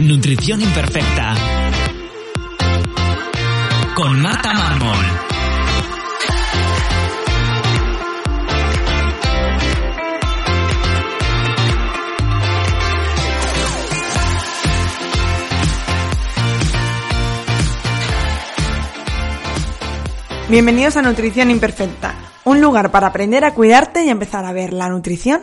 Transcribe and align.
Nutrición 0.00 0.60
imperfecta. 0.60 1.34
Con 3.96 4.22
Marta 4.22 4.54
Mármol. 4.54 4.96
Bienvenidos 20.48 20.96
a 20.96 21.02
Nutrición 21.02 21.50
Imperfecta, 21.50 22.14
un 22.44 22.60
lugar 22.60 22.92
para 22.92 23.08
aprender 23.08 23.44
a 23.44 23.52
cuidarte 23.52 24.04
y 24.04 24.10
empezar 24.10 24.44
a 24.44 24.52
ver 24.52 24.72
la 24.72 24.88
nutrición 24.88 25.42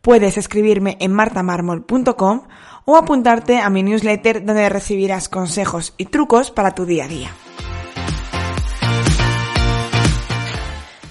puedes 0.00 0.38
escribirme 0.38 0.96
en 1.00 1.12
martamarmol.com 1.12 2.42
o 2.84 2.96
apuntarte 2.96 3.58
a 3.58 3.70
mi 3.70 3.82
newsletter 3.82 4.44
donde 4.44 4.68
recibirás 4.68 5.28
consejos 5.28 5.94
y 5.96 6.06
trucos 6.06 6.50
para 6.50 6.72
tu 6.72 6.86
día 6.86 7.04
a 7.04 7.08
día. 7.08 7.30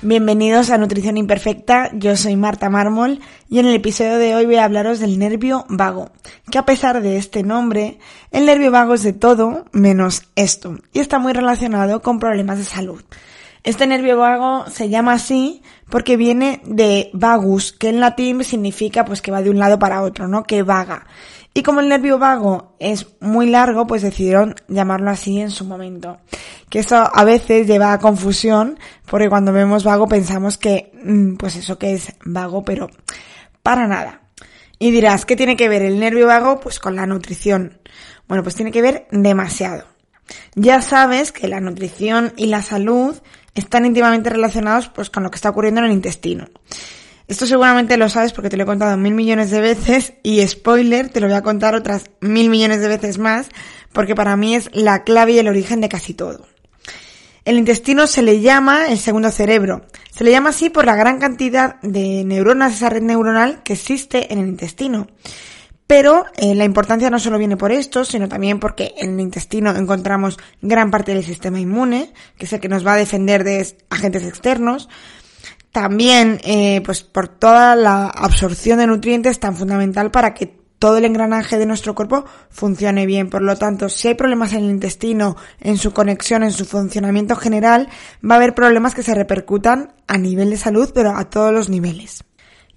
Bienvenidos 0.07 0.69
a 0.69 0.77
Nutrición 0.77 1.17
Imperfecta, 1.17 1.89
yo 1.93 2.15
soy 2.15 2.35
Marta 2.35 2.69
Mármol 2.69 3.21
y 3.49 3.57
en 3.57 3.65
el 3.65 3.73
episodio 3.73 4.19
de 4.19 4.35
hoy 4.35 4.45
voy 4.45 4.57
a 4.57 4.65
hablaros 4.65 4.99
del 4.99 5.17
nervio 5.17 5.65
vago, 5.67 6.11
que 6.51 6.59
a 6.59 6.65
pesar 6.65 7.01
de 7.01 7.17
este 7.17 7.41
nombre, 7.41 7.97
el 8.29 8.45
nervio 8.45 8.69
vago 8.69 8.93
es 8.93 9.01
de 9.01 9.13
todo 9.13 9.65
menos 9.71 10.21
esto 10.35 10.77
y 10.93 10.99
está 10.99 11.17
muy 11.17 11.33
relacionado 11.33 12.03
con 12.03 12.19
problemas 12.19 12.59
de 12.59 12.65
salud. 12.65 13.01
Este 13.65 13.87
nervio 13.87 14.15
vago 14.15 14.69
se 14.69 14.89
llama 14.89 15.13
así 15.13 15.63
porque 15.89 16.17
viene 16.17 16.61
de 16.65 17.09
vagus, 17.13 17.73
que 17.73 17.89
en 17.89 17.99
latín 17.99 18.43
significa 18.43 19.05
pues 19.05 19.23
que 19.23 19.31
va 19.31 19.41
de 19.41 19.49
un 19.49 19.57
lado 19.57 19.79
para 19.79 20.03
otro, 20.03 20.27
¿no? 20.27 20.43
Que 20.43 20.61
vaga. 20.61 21.07
Y 21.51 21.63
como 21.63 21.79
el 21.79 21.89
nervio 21.89 22.19
vago 22.19 22.75
es 22.77 23.07
muy 23.21 23.47
largo, 23.47 23.87
pues 23.87 24.03
decidieron 24.03 24.53
llamarlo 24.67 25.09
así 25.09 25.39
en 25.39 25.49
su 25.49 25.65
momento. 25.65 26.19
Que 26.69 26.79
eso 26.79 27.09
a 27.11 27.23
veces 27.23 27.65
lleva 27.65 27.91
a 27.91 27.97
confusión, 27.97 28.77
porque 29.07 29.29
cuando 29.29 29.51
vemos 29.51 29.83
vago 29.83 30.07
pensamos 30.07 30.59
que, 30.59 30.91
mm, 31.03 31.37
pues 31.37 31.55
eso 31.55 31.79
que 31.79 31.93
es 31.93 32.13
vago, 32.23 32.63
pero 32.63 32.91
para 33.63 33.87
nada. 33.87 34.21
Y 34.77 34.91
dirás, 34.91 35.25
¿qué 35.25 35.35
tiene 35.35 35.57
que 35.57 35.69
ver 35.69 35.81
el 35.81 35.99
nervio 35.99 36.27
vago? 36.27 36.59
Pues 36.59 36.77
con 36.79 36.95
la 36.95 37.07
nutrición. 37.07 37.79
Bueno, 38.27 38.43
pues 38.43 38.53
tiene 38.53 38.71
que 38.71 38.83
ver 38.83 39.07
demasiado. 39.09 39.85
Ya 40.55 40.81
sabes 40.81 41.31
que 41.31 41.47
la 41.47 41.59
nutrición 41.59 42.33
y 42.35 42.47
la 42.47 42.61
salud 42.61 43.15
están 43.55 43.85
íntimamente 43.85 44.29
relacionados 44.29 44.89
pues 44.89 45.09
con 45.09 45.23
lo 45.23 45.31
que 45.31 45.37
está 45.37 45.49
ocurriendo 45.49 45.79
en 45.79 45.87
el 45.87 45.93
intestino. 45.93 46.47
Esto 47.27 47.47
seguramente 47.47 47.97
lo 47.97 48.07
sabes 48.07 48.33
porque 48.33 48.49
te 48.49 48.57
lo 48.57 48.63
he 48.63 48.67
contado 48.67 48.95
mil 48.97 49.15
millones 49.15 49.49
de 49.49 49.59
veces 49.59 50.13
y 50.21 50.45
spoiler, 50.47 51.09
te 51.09 51.19
lo 51.19 51.27
voy 51.27 51.35
a 51.35 51.41
contar 51.41 51.73
otras 51.73 52.11
mil 52.21 52.49
millones 52.49 52.81
de 52.81 52.87
veces 52.87 53.17
más 53.17 53.49
porque 53.93 54.13
para 54.13 54.37
mí 54.37 54.55
es 54.55 54.69
la 54.73 55.03
clave 55.03 55.31
y 55.31 55.39
el 55.39 55.47
origen 55.47 55.81
de 55.81 55.89
casi 55.89 56.13
todo. 56.13 56.45
El 57.45 57.57
intestino 57.57 58.07
se 58.07 58.21
le 58.21 58.41
llama 58.41 58.87
el 58.87 58.97
segundo 58.97 59.31
cerebro. 59.31 59.85
Se 60.11 60.23
le 60.23 60.31
llama 60.31 60.49
así 60.49 60.69
por 60.69 60.85
la 60.85 60.95
gran 60.95 61.19
cantidad 61.19 61.79
de 61.81 62.23
neuronas, 62.23 62.73
esa 62.73 62.89
red 62.89 63.03
neuronal 63.03 63.61
que 63.63 63.73
existe 63.73 64.33
en 64.33 64.39
el 64.39 64.47
intestino. 64.47 65.07
Pero 65.87 66.25
eh, 66.35 66.55
la 66.55 66.65
importancia 66.65 67.09
no 67.09 67.19
solo 67.19 67.37
viene 67.37 67.57
por 67.57 67.71
esto, 67.71 68.05
sino 68.05 68.27
también 68.27 68.59
porque 68.59 68.95
en 68.97 69.13
el 69.13 69.19
intestino 69.19 69.75
encontramos 69.75 70.37
gran 70.61 70.89
parte 70.89 71.13
del 71.13 71.23
sistema 71.23 71.59
inmune, 71.59 72.11
que 72.37 72.45
es 72.45 72.53
el 72.53 72.59
que 72.59 72.69
nos 72.69 72.85
va 72.85 72.93
a 72.93 72.97
defender 72.97 73.43
de 73.43 73.77
agentes 73.89 74.23
externos. 74.23 74.89
También, 75.71 76.39
eh, 76.43 76.81
pues 76.83 77.03
por 77.03 77.27
toda 77.27 77.75
la 77.75 78.07
absorción 78.07 78.79
de 78.79 78.87
nutrientes 78.87 79.39
tan 79.39 79.55
fundamental 79.55 80.09
para 80.09 80.33
que 80.33 80.65
todo 80.79 80.97
el 80.97 81.05
engranaje 81.05 81.57
de 81.57 81.65
nuestro 81.65 81.95
cuerpo 81.95 82.25
funcione 82.49 83.05
bien. 83.05 83.29
Por 83.29 83.41
lo 83.41 83.55
tanto, 83.57 83.89
si 83.89 84.07
hay 84.07 84.15
problemas 84.15 84.53
en 84.53 84.63
el 84.63 84.69
intestino, 84.71 85.35
en 85.59 85.77
su 85.77 85.93
conexión, 85.93 86.43
en 86.43 86.51
su 86.51 86.65
funcionamiento 86.65 87.35
general, 87.35 87.89
va 88.23 88.35
a 88.35 88.37
haber 88.37 88.55
problemas 88.55 88.95
que 88.95 89.03
se 89.03 89.15
repercutan 89.15 89.93
a 90.07 90.17
nivel 90.17 90.49
de 90.49 90.57
salud, 90.57 90.91
pero 90.93 91.15
a 91.15 91.29
todos 91.29 91.53
los 91.53 91.69
niveles. 91.69 92.23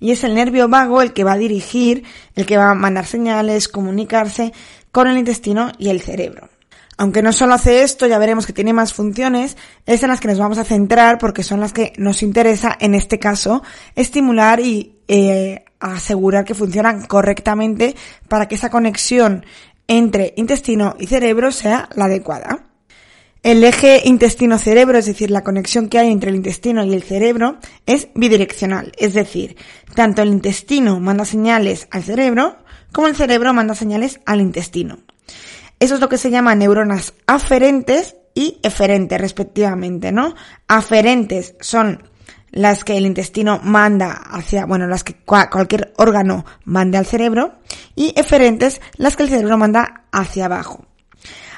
Y 0.00 0.12
es 0.12 0.25
el 0.25 0.34
nervio 0.34 0.69
vago 0.69 1.03
el 1.03 1.12
que 1.12 1.25
va 1.25 1.32
a 1.32 1.38
dirigir, 1.38 2.04
el 2.34 2.47
que 2.47 2.56
va 2.56 2.70
a 2.70 2.75
mandar 2.75 3.06
señales, 3.06 3.69
comunicarse 3.69 4.53
con 4.92 5.09
el 5.09 5.19
intestino 5.19 5.72
y 5.78 5.88
el 5.88 6.00
cerebro. 6.00 6.48
Aunque 6.97 7.22
no 7.22 7.32
solo 7.32 7.54
hace 7.54 7.82
esto, 7.82 8.06
ya 8.06 8.19
veremos 8.19 8.44
que 8.47 8.53
tiene 8.53 8.72
más 8.72 8.92
funciones, 8.92 9.56
es 9.86 10.03
en 10.03 10.09
las 10.09 10.20
que 10.20 10.28
nos 10.28 10.38
vamos 10.38 10.59
a 10.59 10.64
centrar 10.64 11.19
porque 11.19 11.44
son 11.44 11.60
las 11.60 11.72
que 11.72 11.92
nos 11.97 12.22
interesa, 12.25 12.76
en 12.81 12.94
este 12.94 13.20
caso, 13.20 13.62
estimular 13.94 14.59
y 14.59 14.97
eh, 15.06 15.64
asegurar 15.78 16.44
que 16.44 16.54
funcionan 16.54 17.06
correctamente 17.06 17.94
para 18.28 18.48
que 18.48 18.56
esa 18.56 18.70
conexión 18.70 19.47
entre 19.86 20.34
intestino 20.36 20.97
y 20.98 21.06
cerebro 21.06 21.53
sea 21.53 21.88
la 21.94 22.06
adecuada. 22.06 22.67
El 23.43 23.62
eje 23.62 24.03
intestino-cerebro, 24.04 24.99
es 24.99 25.06
decir, 25.06 25.31
la 25.31 25.44
conexión 25.44 25.88
que 25.88 25.99
hay 25.99 26.10
entre 26.10 26.31
el 26.31 26.37
intestino 26.37 26.84
y 26.84 26.93
el 26.93 27.04
cerebro, 27.04 27.59
es 27.87 28.09
bidireccional, 28.15 28.93
es 28.99 29.15
decir, 29.15 29.56
tanto 29.94 30.22
el 30.22 30.28
intestino 30.28 30.99
manda 30.99 31.25
señales 31.25 31.87
al 31.91 32.03
cerebro 32.03 32.56
como 32.93 33.06
el 33.06 33.16
cerebro 33.16 33.53
manda 33.54 33.75
señales 33.75 34.21
al 34.27 34.41
intestino. 34.41 34.98
Eso 35.78 35.94
es 35.94 36.00
lo 36.00 36.09
que 36.09 36.19
se 36.19 36.31
llama 36.31 36.54
neuronas 36.54 37.15
aferentes 37.27 38.16
y 38.34 38.59
eferentes, 38.62 39.21
respectivamente, 39.21 40.10
¿no? 40.10 40.34
Aferentes 40.66 41.54
son 41.60 42.03
las 42.50 42.82
que 42.82 42.97
el 42.97 43.06
intestino 43.06 43.60
manda 43.62 44.12
hacia, 44.12 44.66
bueno, 44.66 44.87
las 44.88 45.04
que 45.04 45.15
cualquier 45.15 45.93
órgano 45.97 46.44
mande 46.65 46.98
al 46.98 47.06
cerebro, 47.06 47.59
y 47.94 48.12
eferentes 48.16 48.81
las 48.97 49.16
que 49.16 49.25
el 49.25 49.28
cerebro 49.28 49.59
manda 49.59 50.04
hacia 50.10 50.47
abajo. 50.47 50.88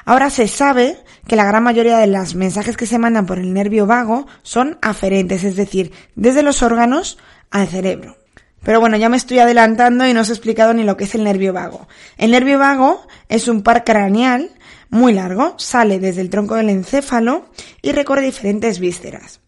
Ahora 0.05 0.29
se 0.29 0.47
sabe 0.47 0.97
que 1.27 1.35
la 1.35 1.45
gran 1.45 1.63
mayoría 1.63 1.97
de 1.97 2.07
los 2.07 2.35
mensajes 2.35 2.77
que 2.77 2.85
se 2.85 2.97
mandan 2.97 3.25
por 3.25 3.39
el 3.39 3.53
nervio 3.53 3.85
vago 3.85 4.27
son 4.43 4.77
aferentes, 4.81 5.43
es 5.43 5.55
decir, 5.55 5.91
desde 6.15 6.43
los 6.43 6.63
órganos 6.63 7.17
al 7.49 7.67
cerebro. 7.67 8.17
Pero 8.63 8.79
bueno, 8.79 8.97
ya 8.97 9.09
me 9.09 9.17
estoy 9.17 9.39
adelantando 9.39 10.07
y 10.07 10.13
no 10.13 10.21
os 10.21 10.29
he 10.29 10.33
explicado 10.33 10.73
ni 10.73 10.83
lo 10.83 10.97
que 10.97 11.05
es 11.05 11.15
el 11.15 11.23
nervio 11.23 11.51
vago. 11.53 11.87
El 12.17 12.31
nervio 12.31 12.59
vago 12.59 13.05
es 13.27 13.47
un 13.47 13.63
par 13.63 13.83
craneal 13.83 14.51
muy 14.89 15.13
largo, 15.13 15.55
sale 15.57 15.99
desde 15.99 16.21
el 16.21 16.29
tronco 16.29 16.55
del 16.55 16.69
encéfalo 16.69 17.45
y 17.81 17.91
recorre 17.91 18.21
diferentes 18.21 18.79
vísceras. 18.79 19.39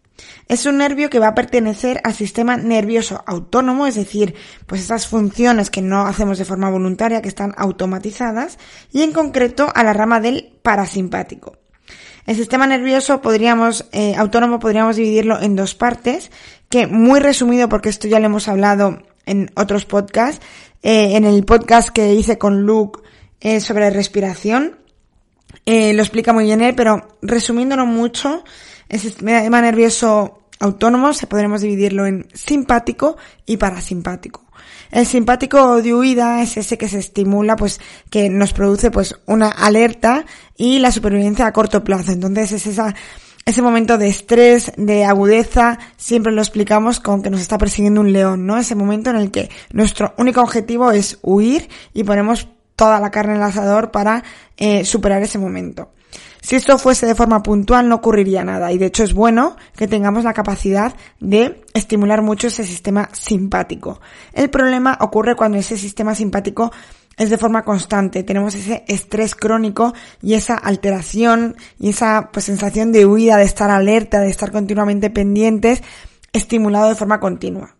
Es 0.46 0.66
un 0.66 0.78
nervio 0.78 1.08
que 1.08 1.18
va 1.18 1.28
a 1.28 1.34
pertenecer 1.34 2.00
al 2.04 2.14
sistema 2.14 2.56
nervioso 2.56 3.22
autónomo, 3.26 3.86
es 3.86 3.94
decir, 3.94 4.34
pues 4.66 4.82
esas 4.82 5.06
funciones 5.06 5.70
que 5.70 5.80
no 5.80 6.06
hacemos 6.06 6.38
de 6.38 6.44
forma 6.44 6.68
voluntaria, 6.68 7.22
que 7.22 7.28
están 7.28 7.54
automatizadas, 7.56 8.58
y 8.92 9.02
en 9.02 9.12
concreto 9.12 9.68
a 9.74 9.82
la 9.82 9.94
rama 9.94 10.20
del 10.20 10.52
parasimpático. 10.62 11.56
El 12.26 12.36
sistema 12.36 12.66
nervioso 12.66 13.20
podríamos, 13.20 13.86
eh, 13.92 14.14
autónomo 14.16 14.58
podríamos 14.58 14.96
dividirlo 14.96 15.40
en 15.40 15.56
dos 15.56 15.74
partes, 15.74 16.30
que 16.68 16.86
muy 16.86 17.20
resumido, 17.20 17.68
porque 17.68 17.88
esto 17.88 18.08
ya 18.08 18.18
lo 18.18 18.26
hemos 18.26 18.48
hablado 18.48 19.02
en 19.26 19.50
otros 19.56 19.86
podcasts, 19.86 20.44
eh, 20.82 21.16
en 21.16 21.24
el 21.24 21.44
podcast 21.44 21.88
que 21.88 22.14
hice 22.14 22.36
con 22.36 22.62
Luke 22.62 23.00
eh, 23.40 23.60
sobre 23.60 23.90
respiración, 23.90 24.78
lo 25.66 26.02
explica 26.02 26.34
muy 26.34 26.44
bien 26.44 26.60
él, 26.60 26.74
pero 26.74 27.16
resumiéndolo 27.22 27.86
mucho, 27.86 28.44
el 28.94 29.00
sistema 29.00 29.60
nervioso 29.60 30.38
autónomo 30.60 31.12
se 31.14 31.26
podremos 31.26 31.60
dividirlo 31.60 32.06
en 32.06 32.28
simpático 32.32 33.16
y 33.44 33.56
parasimpático. 33.56 34.44
El 34.92 35.04
simpático 35.04 35.82
de 35.82 35.92
huida 35.92 36.40
es 36.42 36.56
ese 36.56 36.78
que 36.78 36.88
se 36.88 37.00
estimula, 37.00 37.56
pues, 37.56 37.80
que 38.08 38.30
nos 38.30 38.52
produce, 38.52 38.92
pues, 38.92 39.16
una 39.26 39.48
alerta 39.48 40.24
y 40.56 40.78
la 40.78 40.92
supervivencia 40.92 41.46
a 41.46 41.52
corto 41.52 41.82
plazo. 41.82 42.12
Entonces 42.12 42.52
es 42.52 42.68
esa, 42.68 42.94
ese 43.44 43.62
momento 43.62 43.98
de 43.98 44.06
estrés, 44.06 44.70
de 44.76 45.04
agudeza, 45.04 45.80
siempre 45.96 46.30
lo 46.30 46.40
explicamos 46.40 47.00
con 47.00 47.20
que 47.20 47.30
nos 47.30 47.40
está 47.40 47.58
persiguiendo 47.58 48.00
un 48.00 48.12
león, 48.12 48.46
¿no? 48.46 48.58
Ese 48.58 48.76
momento 48.76 49.10
en 49.10 49.16
el 49.16 49.32
que 49.32 49.50
nuestro 49.72 50.14
único 50.18 50.40
objetivo 50.40 50.92
es 50.92 51.18
huir 51.20 51.68
y 51.92 52.04
ponemos 52.04 52.46
toda 52.76 53.00
la 53.00 53.10
carne 53.10 53.32
en 53.32 53.38
el 53.38 53.44
asador 53.44 53.90
para 53.90 54.22
eh, 54.56 54.84
superar 54.84 55.20
ese 55.20 55.38
momento. 55.38 55.90
Si 56.44 56.56
esto 56.56 56.76
fuese 56.76 57.06
de 57.06 57.14
forma 57.14 57.42
puntual 57.42 57.88
no 57.88 57.94
ocurriría 57.94 58.44
nada 58.44 58.70
y 58.70 58.76
de 58.76 58.84
hecho 58.84 59.02
es 59.02 59.14
bueno 59.14 59.56
que 59.74 59.88
tengamos 59.88 60.24
la 60.24 60.34
capacidad 60.34 60.94
de 61.18 61.64
estimular 61.72 62.20
mucho 62.20 62.48
ese 62.48 62.64
sistema 62.64 63.08
simpático. 63.14 63.98
El 64.34 64.50
problema 64.50 64.98
ocurre 65.00 65.36
cuando 65.36 65.56
ese 65.56 65.78
sistema 65.78 66.14
simpático 66.14 66.70
es 67.16 67.30
de 67.30 67.38
forma 67.38 67.64
constante, 67.64 68.24
tenemos 68.24 68.54
ese 68.54 68.84
estrés 68.88 69.34
crónico 69.34 69.94
y 70.20 70.34
esa 70.34 70.56
alteración 70.56 71.56
y 71.80 71.88
esa 71.88 72.28
pues, 72.30 72.44
sensación 72.44 72.92
de 72.92 73.06
huida, 73.06 73.38
de 73.38 73.44
estar 73.44 73.70
alerta, 73.70 74.20
de 74.20 74.28
estar 74.28 74.52
continuamente 74.52 75.08
pendientes, 75.08 75.82
estimulado 76.34 76.90
de 76.90 76.94
forma 76.94 77.20
continua. 77.20 77.74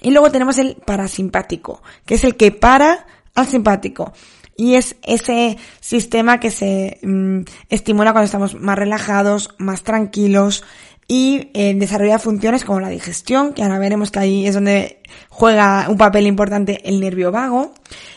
Y 0.00 0.12
luego 0.12 0.30
tenemos 0.30 0.58
el 0.58 0.76
parasimpático, 0.76 1.82
que 2.06 2.14
es 2.14 2.22
el 2.22 2.36
que 2.36 2.52
para 2.52 3.06
al 3.34 3.48
simpático. 3.48 4.12
Y 4.60 4.74
es 4.74 4.96
ese 5.02 5.56
sistema 5.80 6.38
que 6.38 6.50
se 6.50 6.98
mm, 7.02 7.44
estimula 7.70 8.12
cuando 8.12 8.26
estamos 8.26 8.60
más 8.60 8.78
relajados, 8.78 9.54
más 9.56 9.84
tranquilos 9.84 10.64
y 11.08 11.48
eh, 11.54 11.74
desarrolla 11.74 12.18
funciones 12.18 12.66
como 12.66 12.78
la 12.78 12.90
digestión, 12.90 13.54
que 13.54 13.62
ahora 13.62 13.78
veremos 13.78 14.10
que 14.10 14.18
ahí 14.18 14.46
es 14.46 14.52
donde 14.52 15.00
juega 15.30 15.86
un 15.88 15.96
papel 15.96 16.26
importante 16.26 16.86
el 16.86 17.00
nervio 17.00 17.32
vago. 17.32 17.72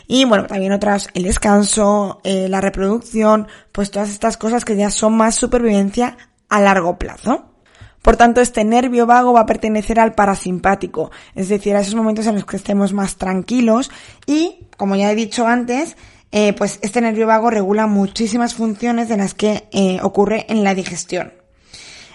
Y 0.06 0.26
bueno, 0.26 0.46
también 0.46 0.72
otras, 0.72 1.08
el 1.14 1.22
descanso, 1.22 2.20
eh, 2.24 2.46
la 2.50 2.60
reproducción, 2.60 3.48
pues 3.72 3.90
todas 3.90 4.10
estas 4.10 4.36
cosas 4.36 4.66
que 4.66 4.76
ya 4.76 4.90
son 4.90 5.16
más 5.16 5.36
supervivencia 5.36 6.18
a 6.50 6.60
largo 6.60 6.98
plazo. 6.98 7.54
Por 8.02 8.18
tanto, 8.18 8.42
este 8.42 8.64
nervio 8.64 9.06
vago 9.06 9.32
va 9.32 9.40
a 9.40 9.46
pertenecer 9.46 9.98
al 9.98 10.14
parasimpático, 10.14 11.10
es 11.34 11.48
decir, 11.48 11.74
a 11.74 11.80
esos 11.80 11.94
momentos 11.94 12.26
en 12.26 12.34
los 12.34 12.44
que 12.44 12.58
estemos 12.58 12.92
más 12.92 13.16
tranquilos 13.16 13.90
y, 14.26 14.66
como 14.76 14.94
ya 14.94 15.10
he 15.10 15.14
dicho 15.14 15.46
antes, 15.46 15.96
eh, 16.36 16.52
pues 16.52 16.80
este 16.82 17.00
nervio 17.00 17.28
vago 17.28 17.48
regula 17.48 17.86
muchísimas 17.86 18.54
funciones 18.54 19.08
de 19.08 19.16
las 19.16 19.34
que 19.34 19.68
eh, 19.70 20.00
ocurre 20.02 20.46
en 20.48 20.64
la 20.64 20.74
digestión. 20.74 21.32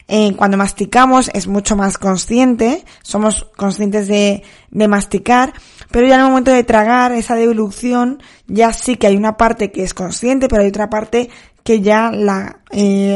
Eh, 0.10 0.34
cuando 0.36 0.58
masticamos 0.58 1.32
es 1.34 1.48
mucho 1.48 1.78
más 1.78 1.98
consciente, 1.98 2.84
somos 3.02 3.46
conscientes 3.56 4.10
de, 4.10 4.44
de 4.72 4.88
masticar, 4.90 5.54
pero 5.90 6.06
ya 6.06 6.16
en 6.16 6.22
el 6.22 6.28
momento 6.28 6.52
de 6.52 6.66
tragar, 6.66 7.14
esa 7.14 7.36
devolución, 7.36 8.22
ya 8.46 8.74
sí 8.74 8.98
que 8.98 9.08
hay 9.08 9.16
una 9.16 9.38
parte 9.38 9.72
que 9.72 9.84
es 9.84 9.94
consciente, 9.94 10.50
pero 10.50 10.64
hay 10.64 10.68
otra 10.68 10.90
parte 10.90 11.30
que 11.64 11.80
ya 11.80 12.12
la 12.12 12.60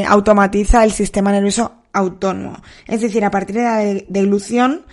automatiza 0.08 0.84
el 0.84 0.92
sistema 0.92 1.32
nervioso 1.32 1.82
autónomo. 1.92 2.62
Es 2.86 3.02
decir, 3.02 3.26
a 3.26 3.30
partir 3.30 3.56
de 3.56 3.62
la 3.62 3.78
deglución, 4.08 4.86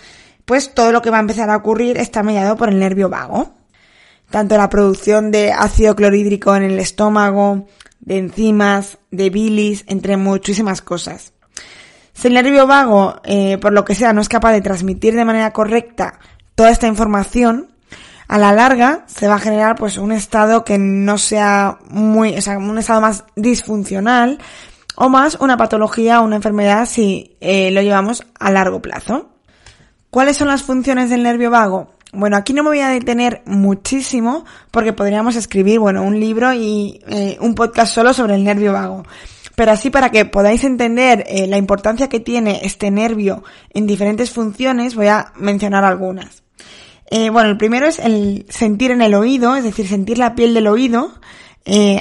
pues 0.44 0.74
todo 0.74 0.92
lo 0.92 1.02
que 1.02 1.10
va 1.10 1.20
a 1.20 1.22
empezar 1.22 1.50
a 1.50 1.56
ocurrir 1.56 1.98
está 1.98 2.22
mediado 2.22 2.58
por 2.58 2.68
el 2.68 2.80
nervio 2.80 3.08
vago 3.08 3.61
tanto 4.32 4.58
la 4.58 4.70
producción 4.70 5.30
de 5.30 5.52
ácido 5.52 5.96
clorhídrico 5.96 6.56
en 6.56 6.64
el 6.64 6.80
estómago, 6.80 7.68
de 8.00 8.18
enzimas, 8.18 8.98
de 9.12 9.30
bilis, 9.30 9.84
entre 9.88 10.18
muchísimas 10.18 10.82
cosas. 10.82 11.34
Si 12.14 12.28
el 12.28 12.34
nervio 12.34 12.68
vago, 12.68 13.22
eh, 13.24 13.58
por 13.60 13.74
lo 13.74 13.86
que 13.86 13.96
sea, 13.96 14.14
no 14.14 14.22
es 14.22 14.30
capaz 14.30 14.54
de 14.54 14.62
transmitir 14.62 15.16
de 15.16 15.26
manera 15.26 15.54
correcta 15.54 16.20
toda 16.56 16.72
esta 16.72 16.88
información, 16.88 17.72
a 18.28 18.38
la 18.38 18.54
larga 18.54 19.04
se 19.08 19.28
va 19.28 19.36
a 19.36 19.40
generar 19.40 19.76
pues 19.76 19.98
un 19.98 20.14
estado 20.14 20.64
que 20.64 20.78
no 20.78 21.18
sea 21.18 21.80
muy, 21.90 22.38
o 22.38 22.42
sea, 22.42 22.58
un 22.58 22.78
estado 22.78 23.02
más 23.02 23.26
disfuncional 23.36 24.40
o 24.96 25.10
más 25.10 25.36
una 25.42 25.58
patología 25.58 26.22
o 26.22 26.24
una 26.24 26.38
enfermedad 26.38 26.86
si 26.86 27.36
eh, 27.42 27.72
lo 27.72 27.82
llevamos 27.82 28.24
a 28.40 28.52
largo 28.52 28.82
plazo. 28.82 29.32
¿Cuáles 30.10 30.38
son 30.38 30.48
las 30.48 30.64
funciones 30.64 31.10
del 31.10 31.24
nervio 31.24 31.52
vago? 31.52 31.94
Bueno, 32.14 32.36
aquí 32.36 32.52
no 32.54 32.64
me 32.64 32.70
voy 32.70 32.80
a 32.82 32.90
detener 32.90 33.42
muchísimo 33.46 34.44
porque 34.70 34.92
podríamos 34.92 35.38
escribir, 35.38 35.80
bueno, 35.80 36.04
un 36.04 36.20
libro 36.20 36.54
y 36.54 37.00
eh, 37.08 37.38
un 37.40 37.56
podcast 37.56 37.94
solo 37.94 38.14
sobre 38.14 38.36
el 38.36 38.44
nervio 38.44 38.74
vago. 38.74 39.04
Pero 39.56 39.72
así 39.72 39.90
para 39.90 40.10
que 40.10 40.26
podáis 40.26 40.64
entender 40.66 41.24
eh, 41.28 41.48
la 41.48 41.58
importancia 41.58 42.10
que 42.10 42.20
tiene 42.20 42.62
este 42.64 42.92
nervio 42.92 43.44
en 43.74 43.88
diferentes 43.88 44.30
funciones, 44.32 44.96
voy 44.96 45.08
a 45.08 45.32
mencionar 45.38 45.86
algunas. 45.86 46.44
Eh, 47.10 47.30
bueno, 47.30 47.50
el 47.50 47.58
primero 47.58 47.88
es 47.88 48.00
el 48.00 48.46
sentir 48.50 48.92
en 48.92 49.02
el 49.02 49.14
oído, 49.14 49.56
es 49.56 49.64
decir, 49.64 49.88
sentir 49.88 50.18
la 50.18 50.36
piel 50.36 50.54
del 50.54 50.68
oído. 50.68 51.14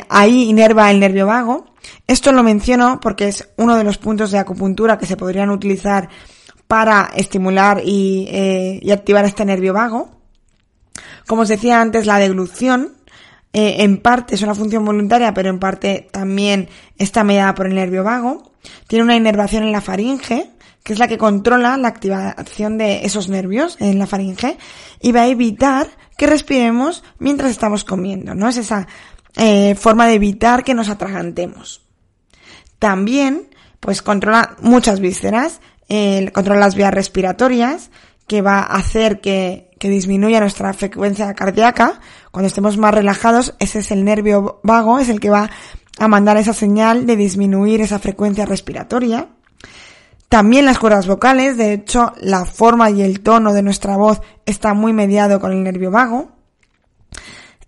ahí 0.09 0.49
inerva 0.49 0.91
el 0.91 0.99
nervio 0.99 1.27
vago. 1.27 1.67
Esto 2.09 2.33
lo 2.33 2.43
menciono 2.43 2.99
porque 3.01 3.29
es 3.29 3.49
uno 3.57 3.77
de 3.77 3.85
los 3.85 3.99
puntos 3.99 4.33
de 4.33 4.39
acupuntura 4.39 4.99
que 4.99 5.07
se 5.07 5.17
podrían 5.17 5.51
utilizar 5.51 6.09
para 6.71 7.11
estimular 7.17 7.83
eh, 7.85 8.79
y, 8.81 8.91
activar 8.93 9.25
este 9.25 9.45
nervio 9.45 9.75
vago. 9.75 10.09
Como 11.27 11.43
os 11.43 11.49
decía 11.49 11.81
antes, 11.81 12.07
la 12.07 12.21
deglución 12.21 12.95
eh, 13.53 13.79
en 13.83 13.97
parte 13.97 14.37
es 14.37 14.43
una 14.43 14.55
función 14.55 14.85
voluntaria, 14.85 15.35
pero 15.35 15.51
en 15.51 15.59
parte 15.59 16.09
también 16.13 16.69
está 16.97 17.25
mediada 17.25 17.57
por 17.57 17.67
el 17.67 17.75
nervio 17.75 18.05
vago. 18.05 18.53
Tiene 18.87 19.03
una 19.03 19.17
inervación 19.17 19.65
en 19.65 19.73
la 19.73 19.81
faringe, 19.81 20.53
que 20.85 20.93
es 20.93 21.01
la 21.01 21.09
que 21.09 21.19
controla 21.19 21.77
la 21.77 21.89
activación 21.89 22.79
de 22.79 23.05
esos 23.05 23.29
nervios 23.29 23.77
en 23.81 23.99
la 23.99 24.07
faringe 24.07 24.57
y 25.01 25.11
va 25.11 25.23
a 25.23 25.27
evitar 25.27 25.89
que 26.17 26.29
respiremos 26.29 27.03
mientras 27.19 27.51
estamos 27.51 27.83
comiendo, 27.83 28.37
¿no? 28.37 28.49
Es 28.49 28.59
esa 28.59 28.87
eh, 29.35 29.75
forma 29.75 30.07
de 30.07 30.15
evitar 30.15 30.63
que 30.63 30.75
nos 30.75 30.89
atragantemos. 30.89 31.83
También, 32.79 33.49
pues 33.81 34.03
controla 34.03 34.55
muchas 34.61 35.01
vísceras 35.01 35.61
el 35.91 36.33
controla 36.33 36.61
las 36.61 36.75
vías 36.75 36.95
respiratorias, 36.95 37.91
que 38.27 38.41
va 38.41 38.61
a 38.61 38.77
hacer 38.77 39.21
que, 39.21 39.71
que 39.79 39.91
disminuya 39.91 40.41
nuestra 40.41 40.73
frecuencia 40.73 41.35
cardíaca. 41.35 42.01
Cuando 42.31 42.47
estemos 42.47 42.79
más 42.79 42.95
relajados, 42.95 43.55
ese 43.59 43.81
es 43.81 43.91
el 43.91 44.05
nervio 44.05 44.61
vago, 44.63 44.99
es 44.99 45.11
el 45.11 45.21
que 45.21 45.29
va 45.29 45.51
a 45.99 46.09
mandar 46.09 46.39
esa 46.39 46.55
señal 46.55 47.07
de 47.07 47.17
disminuir 47.17 47.81
esa 47.83 47.99
frecuencia 47.99 48.47
respiratoria. 48.47 49.29
También 50.31 50.65
las 50.65 50.79
cuerdas 50.79 51.09
vocales, 51.09 51.57
de 51.57 51.73
hecho, 51.73 52.13
la 52.21 52.45
forma 52.45 52.89
y 52.89 53.03
el 53.03 53.21
tono 53.21 53.53
de 53.53 53.63
nuestra 53.63 53.97
voz 53.97 54.21
está 54.47 54.75
muy 54.75 54.93
mediado 54.93 55.41
con 55.41 55.51
el 55.51 55.65
nervio 55.65 55.91
vago. 55.91 56.31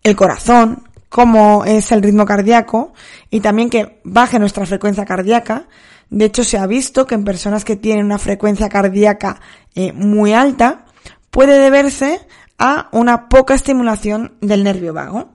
El 0.04 0.14
corazón, 0.14 0.84
cómo 1.08 1.64
es 1.64 1.90
el 1.90 2.02
ritmo 2.02 2.24
cardíaco 2.24 2.92
y 3.30 3.40
también 3.40 3.68
que 3.68 4.00
baje 4.04 4.38
nuestra 4.38 4.64
frecuencia 4.64 5.04
cardíaca. 5.04 5.66
De 6.12 6.26
hecho, 6.26 6.44
se 6.44 6.58
ha 6.58 6.66
visto 6.66 7.06
que 7.06 7.14
en 7.14 7.24
personas 7.24 7.64
que 7.64 7.74
tienen 7.74 8.04
una 8.04 8.18
frecuencia 8.18 8.68
cardíaca 8.68 9.40
eh, 9.74 9.94
muy 9.94 10.34
alta 10.34 10.84
puede 11.30 11.58
deberse 11.58 12.20
a 12.58 12.90
una 12.92 13.30
poca 13.30 13.54
estimulación 13.54 14.34
del 14.42 14.62
nervio 14.62 14.92
vago. 14.92 15.30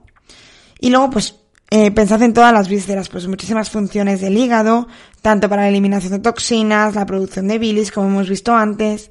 Y 0.78 0.90
luego, 0.90 1.10
pues, 1.10 1.34
eh, 1.70 1.90
pensad 1.90 2.22
en 2.22 2.32
todas 2.32 2.52
las 2.52 2.68
vísceras, 2.68 3.08
pues 3.08 3.26
muchísimas 3.26 3.70
funciones 3.70 4.20
del 4.20 4.36
hígado, 4.36 4.86
tanto 5.20 5.48
para 5.48 5.62
la 5.62 5.68
eliminación 5.68 6.12
de 6.12 6.20
toxinas, 6.20 6.94
la 6.94 7.06
producción 7.06 7.48
de 7.48 7.58
bilis, 7.58 7.90
como 7.90 8.06
hemos 8.06 8.28
visto 8.28 8.54
antes, 8.54 9.10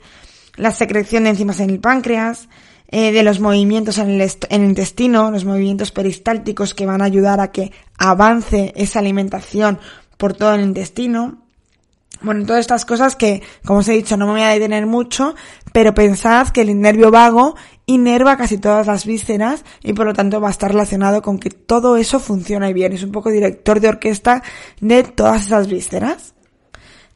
la 0.55 0.71
secreción 0.71 1.25
de 1.25 1.31
enzimas 1.31 1.59
en 1.59 1.69
el 1.69 1.81
páncreas, 1.81 2.47
eh, 2.87 3.11
de 3.11 3.23
los 3.23 3.41
movimientos 3.41 3.97
en 3.97 4.09
el, 4.11 4.21
en 4.21 4.61
el 4.61 4.69
intestino, 4.69 5.31
los 5.31 5.43
movimientos 5.43 5.91
peristálticos 5.91 6.73
que 6.73 6.85
van 6.85 7.01
a 7.01 7.05
ayudar 7.05 7.41
a 7.41 7.51
que 7.51 7.73
avance 7.97 8.71
esa 8.77 8.99
alimentación 8.99 9.79
por 10.15 10.33
todo 10.33 10.53
el 10.53 10.61
intestino, 10.61 11.43
bueno, 12.21 12.45
todas 12.45 12.61
estas 12.61 12.85
cosas 12.85 13.15
que, 13.15 13.41
como 13.65 13.79
os 13.79 13.87
he 13.87 13.93
dicho, 13.93 14.17
no 14.17 14.25
me 14.25 14.33
voy 14.33 14.41
a 14.41 14.49
detener 14.49 14.85
mucho, 14.85 15.35
pero 15.71 15.93
pensad 15.93 16.49
que 16.49 16.61
el 16.61 16.79
nervio 16.79 17.11
vago 17.11 17.55
inerva 17.85 18.37
casi 18.37 18.57
todas 18.57 18.87
las 18.87 19.05
vísceras 19.05 19.63
y 19.81 19.93
por 19.93 20.05
lo 20.05 20.13
tanto 20.13 20.41
va 20.41 20.49
a 20.49 20.51
estar 20.51 20.71
relacionado 20.71 21.21
con 21.21 21.39
que 21.39 21.49
todo 21.49 21.97
eso 21.97 22.19
funciona 22.19 22.71
bien. 22.71 22.93
Es 22.93 23.03
un 23.03 23.11
poco 23.11 23.29
director 23.29 23.79
de 23.79 23.87
orquesta 23.87 24.43
de 24.81 25.03
todas 25.03 25.45
esas 25.45 25.67
vísceras. 25.67 26.33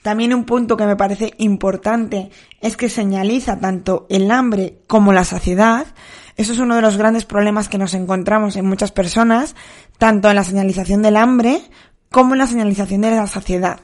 También 0.02 0.34
un 0.34 0.46
punto 0.46 0.78
que 0.78 0.86
me 0.86 0.96
parece 0.96 1.34
importante 1.38 2.32
es 2.60 2.76
que 2.76 2.90
señaliza 2.90 3.60
tanto 3.60 4.08
el 4.10 4.32
hambre 4.32 4.80
como 4.88 5.14
la 5.14 5.24
saciedad. 5.24 5.86
Eso 6.38 6.54
es 6.54 6.60
uno 6.60 6.76
de 6.76 6.82
los 6.82 6.98
grandes 6.98 7.26
problemas 7.26 7.70
que 7.70 7.78
nos 7.78 7.94
encontramos 7.94 8.56
en 8.56 8.66
muchas 8.66 8.92
personas, 8.92 9.56
tanto 10.00 10.30
en 10.30 10.36
la 10.36 10.44
señalización 10.44 11.04
del 11.04 11.18
hambre 11.18 11.62
como 12.10 12.34
en 12.34 12.40
la 12.40 12.48
señalización 12.48 13.02
de 13.02 13.12
la 13.12 13.28
saciedad. 13.28 13.80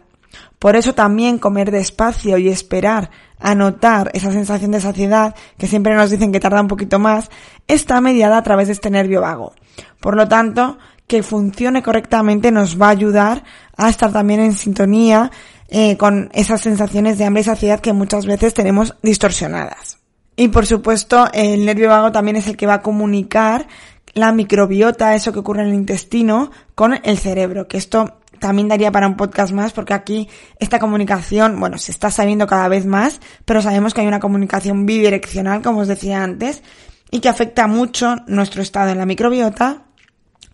Por 0.60 0.76
eso 0.76 0.94
también 0.94 1.38
comer 1.38 1.72
despacio 1.72 2.38
y 2.38 2.50
esperar 2.50 3.12
a 3.40 3.54
notar 3.54 4.10
esa 4.14 4.32
sensación 4.32 4.72
de 4.72 4.82
saciedad, 4.82 5.36
que 5.58 5.68
siempre 5.68 5.96
nos 5.96 6.10
dicen 6.10 6.32
que 6.32 6.40
tarda 6.40 6.62
un 6.62 6.68
poquito 6.68 6.98
más, 6.98 7.30
está 7.68 8.02
mediada 8.02 8.38
a 8.38 8.44
través 8.44 8.68
de 8.68 8.74
este 8.74 8.90
nervio 8.90 9.22
vago. 9.22 9.54
Por 10.00 10.16
lo 10.16 10.28
tanto, 10.28 10.78
que 11.06 11.24
funcione 11.24 11.84
correctamente 11.84 12.52
nos 12.52 12.82
va 12.82 12.88
a 12.88 12.92
ayudar 12.92 13.44
a 13.78 13.90
estar 13.90 14.12
también 14.12 14.40
en 14.42 14.54
sintonía 14.54 15.32
eh, 15.70 15.98
con 15.98 16.30
esas 16.34 16.62
sensaciones 16.62 17.18
de 17.18 17.26
hambre 17.26 17.42
y 17.42 17.46
saciedad 17.46 17.80
que 17.80 17.94
muchas 17.94 18.26
veces 18.26 18.54
tenemos 18.54 18.96
distorsionadas. 19.04 20.00
Y 20.36 20.50
por 20.50 20.66
supuesto, 20.66 21.28
el 21.34 21.66
nervio 21.66 21.90
vago 21.90 22.12
también 22.12 22.38
es 22.38 22.48
el 22.48 22.58
que 22.58 22.68
va 22.68 22.76
a 22.76 22.82
comunicar 22.82 23.68
la 24.14 24.32
microbiota, 24.32 25.16
eso 25.16 25.32
que 25.32 25.40
ocurre 25.40 25.62
en 25.62 25.70
el 25.70 25.76
intestino, 25.76 26.52
con 26.76 27.00
el 27.04 27.18
cerebro, 27.18 27.68
que 27.68 27.78
esto 27.78 28.20
también 28.39 28.67
daría 28.67 28.91
para 28.91 29.08
un 29.08 29.17
podcast 29.17 29.53
más 29.53 29.74
porque 29.74 29.94
aquí 29.94 30.29
esta 30.60 30.79
comunicación, 30.79 31.60
bueno, 31.60 31.77
se 31.77 31.91
está 31.91 32.12
sabiendo 32.12 32.48
cada 32.48 32.67
vez 32.67 32.86
más, 32.86 33.20
pero 33.46 33.62
sabemos 33.62 33.94
que 33.94 34.01
hay 34.01 34.08
una 34.08 34.20
comunicación 34.20 34.86
bidireccional, 34.86 35.62
como 35.62 35.82
os 35.82 35.88
decía 35.88 36.24
antes, 36.24 36.63
y 37.12 37.20
que 37.20 37.29
afecta 37.29 37.67
mucho 37.67 38.15
nuestro 38.27 38.62
estado 38.62 38.91
en 38.91 38.98
la 38.98 39.06
microbiota 39.06 39.84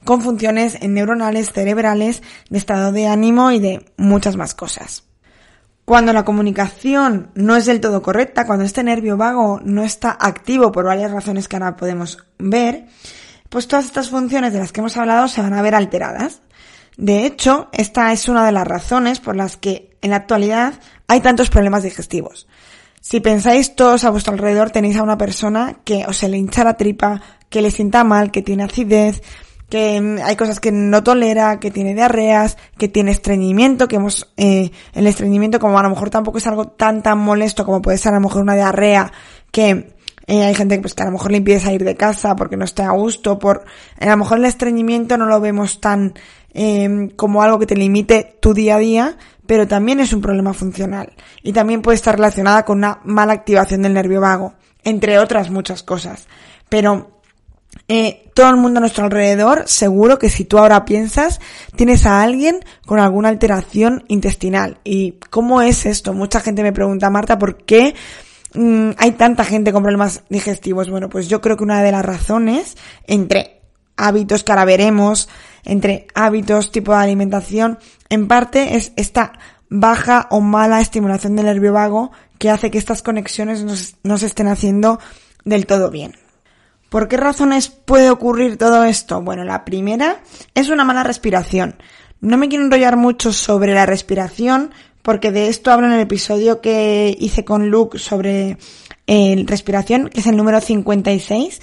con 0.04 0.22
funciones 0.22 0.82
neuronales, 0.82 1.52
cerebrales, 1.52 2.22
de 2.50 2.58
estado 2.58 2.92
de 2.92 3.08
ánimo 3.08 3.52
y 3.52 3.60
de 3.60 3.86
muchas 3.98 4.36
más 4.36 4.54
cosas. 4.54 5.04
Cuando 5.86 6.14
la 6.14 6.24
comunicación 6.24 7.32
no 7.36 7.56
es 7.58 7.66
del 7.66 7.82
todo 7.82 8.02
correcta, 8.02 8.46
cuando 8.46 8.64
este 8.64 8.84
nervio 8.84 9.18
vago 9.18 9.60
no 9.64 9.84
está 9.84 10.18
activo 10.18 10.72
por 10.72 10.86
varias 10.86 11.12
razones 11.12 11.48
que 11.48 11.58
ahora 11.58 11.76
podemos 11.76 12.20
ver, 12.38 12.86
pues 13.50 13.68
todas 13.68 13.86
estas 13.86 14.10
funciones 14.10 14.54
de 14.54 14.60
las 14.60 14.72
que 14.72 14.80
hemos 14.80 14.96
hablado 14.96 15.28
se 15.28 15.42
van 15.42 15.54
a 15.54 15.62
ver 15.62 15.76
alteradas. 15.76 16.42
De 16.98 17.26
hecho, 17.26 17.70
esta 17.72 18.12
es 18.12 18.28
una 18.28 18.46
de 18.46 18.52
las 18.52 18.68
razones 18.68 19.20
por 19.20 19.36
las 19.36 19.58
que 19.58 19.98
en 20.02 20.12
la 20.12 20.18
actualidad 20.18 20.76
hay 21.08 21.22
tantos 21.22 21.50
problemas 21.50 21.84
digestivos. 21.84 22.48
Si 23.02 23.20
pensáis 23.20 23.76
todos 23.76 24.04
a 24.04 24.10
vuestro 24.10 24.34
alrededor 24.34 24.72
tenéis 24.72 24.98
a 24.98 25.04
una 25.04 25.18
persona 25.18 25.80
que 25.84 26.06
os 26.08 26.18
se 26.18 26.30
le 26.30 26.38
hincha 26.38 26.64
la 26.64 26.78
tripa, 26.78 27.22
que 27.50 27.62
le 27.62 27.72
sienta 27.72 28.04
mal, 28.04 28.32
que 28.32 28.42
tiene 28.42 28.64
acidez, 28.64 29.22
que 29.70 30.00
mm, 30.00 30.20
hay 30.24 30.36
cosas 30.36 30.60
que 30.60 30.72
no 30.72 31.04
tolera, 31.04 31.60
que 31.60 31.72
tiene 31.72 31.96
diarreas, 31.96 32.58
que 32.78 32.88
tiene 32.88 33.12
estreñimiento, 33.12 33.88
que 33.88 33.96
hemos, 33.96 34.32
eh, 34.38 34.72
el 34.94 35.08
estreñimiento 35.08 35.60
como 35.60 35.80
a 35.80 35.84
lo 35.84 35.90
mejor 35.90 36.10
tampoco 36.10 36.38
es 36.38 36.48
algo 36.48 36.68
tan 36.68 37.02
tan 37.02 37.18
molesto 37.18 37.66
como 37.66 37.82
puede 37.82 37.98
ser 37.98 38.14
a 38.14 38.16
lo 38.16 38.22
mejor 38.22 38.44
una 38.44 38.56
diarrea, 38.56 39.12
que 39.52 39.96
eh, 40.28 40.44
hay 40.44 40.56
gente 40.56 40.80
pues, 40.80 40.94
que 40.94 41.04
a 41.04 41.08
lo 41.08 41.12
mejor 41.12 41.32
le 41.32 41.38
impide 41.38 41.60
salir 41.60 41.84
de 41.84 41.96
casa 41.96 42.36
porque 42.36 42.56
no 42.56 42.66
esté 42.66 42.84
a 42.84 42.92
gusto, 42.92 43.40
por, 43.40 43.66
a 44.00 44.06
lo 44.06 44.18
mejor 44.18 44.38
el 44.38 44.46
estreñimiento 44.46 45.18
no 45.18 45.26
lo 45.26 45.42
vemos 45.42 45.82
tan, 45.82 46.14
eh, 46.54 47.10
como 47.16 47.42
algo 47.42 47.60
que 47.60 47.66
te 47.66 47.76
limite 47.76 48.38
tu 48.40 48.54
día 48.54 48.76
a 48.76 48.80
día, 48.80 49.18
pero 49.46 49.68
también 49.68 50.00
es 50.00 50.14
un 50.14 50.22
problema 50.22 50.54
funcional. 50.54 51.14
Y 51.42 51.54
también 51.54 51.82
puede 51.82 51.96
estar 51.96 52.16
relacionada 52.16 52.64
con 52.66 52.78
una 52.78 53.00
mala 53.04 53.34
activación 53.34 53.82
del 53.82 53.94
nervio 53.94 54.22
vago, 54.22 54.54
entre 54.84 55.20
otras 55.20 55.50
muchas 55.50 55.84
cosas. 55.84 56.28
Pero 56.70 57.22
eh, 57.88 58.32
todo 58.34 58.50
el 58.50 58.56
mundo 58.58 58.78
a 58.78 58.82
nuestro 58.82 59.06
alrededor, 59.06 59.64
seguro 59.68 60.18
que 60.18 60.30
si 60.30 60.46
tú 60.46 60.58
ahora 60.58 60.86
piensas, 60.86 61.40
tienes 61.76 62.06
a 62.06 62.22
alguien 62.22 62.60
con 62.86 63.00
alguna 63.00 63.30
alteración 63.30 64.06
intestinal. 64.08 64.80
¿Y 64.84 65.20
cómo 65.30 65.62
es 65.62 65.86
esto? 65.86 66.14
Mucha 66.14 66.40
gente 66.40 66.64
me 66.64 66.74
pregunta, 66.74 67.10
Marta, 67.10 67.38
¿por 67.38 67.58
qué 67.58 67.94
mm, 68.54 68.92
hay 68.98 69.12
tanta 69.12 69.44
gente 69.44 69.74
con 69.74 69.84
problemas 69.84 70.24
digestivos? 70.30 70.90
Bueno, 70.90 71.10
pues 71.10 71.28
yo 71.28 71.42
creo 71.42 71.58
que 71.58 71.64
una 71.64 71.84
de 71.84 71.92
las 71.92 72.06
razones, 72.06 72.78
entre 73.06 73.63
hábitos 73.98 74.44
que 74.44 74.52
ahora 74.52 74.66
veremos, 74.66 75.30
entre 75.64 76.08
hábitos, 76.16 76.72
tipo 76.72 76.92
de 76.92 77.00
alimentación, 77.00 77.80
en 78.10 78.28
parte 78.28 78.76
es 78.76 78.94
esta 78.96 79.34
baja 79.70 80.28
o 80.30 80.42
mala 80.42 80.82
estimulación 80.82 81.36
del 81.36 81.48
nervio 81.48 81.74
vago 81.74 82.12
que 82.38 82.50
hace 82.50 82.72
que 82.72 82.78
estas 82.78 83.02
conexiones 83.02 83.96
no 84.04 84.18
se 84.18 84.26
estén 84.26 84.48
haciendo 84.48 85.00
del 85.46 85.66
todo 85.66 85.90
bien. 85.90 86.14
¿Por 86.90 87.08
qué 87.08 87.18
razones 87.18 87.70
puede 87.70 88.12
ocurrir 88.12 88.58
todo 88.58 88.84
esto? 88.84 89.20
Bueno, 89.22 89.44
la 89.44 89.66
primera 89.66 90.22
es 90.54 90.70
una 90.70 90.84
mala 90.84 91.02
respiración. 91.02 91.76
No 92.22 92.38
me 92.38 92.50
quiero 92.50 92.66
enrollar 92.66 92.98
mucho 92.98 93.34
sobre 93.34 93.74
la 93.74 93.88
respiración 93.88 94.72
porque 95.02 95.32
de 95.32 95.48
esto 95.48 95.72
hablo 95.72 95.88
en 95.88 95.94
el 95.94 96.00
episodio 96.02 96.62
que 96.62 97.18
hice 97.20 97.44
con 97.44 97.70
Luke 97.70 97.98
sobre 97.98 98.58
eh, 99.08 99.44
respiración, 99.46 100.10
que 100.10 100.22
es 100.22 100.28
el 100.28 100.38
número 100.38 100.62
56, 100.62 101.62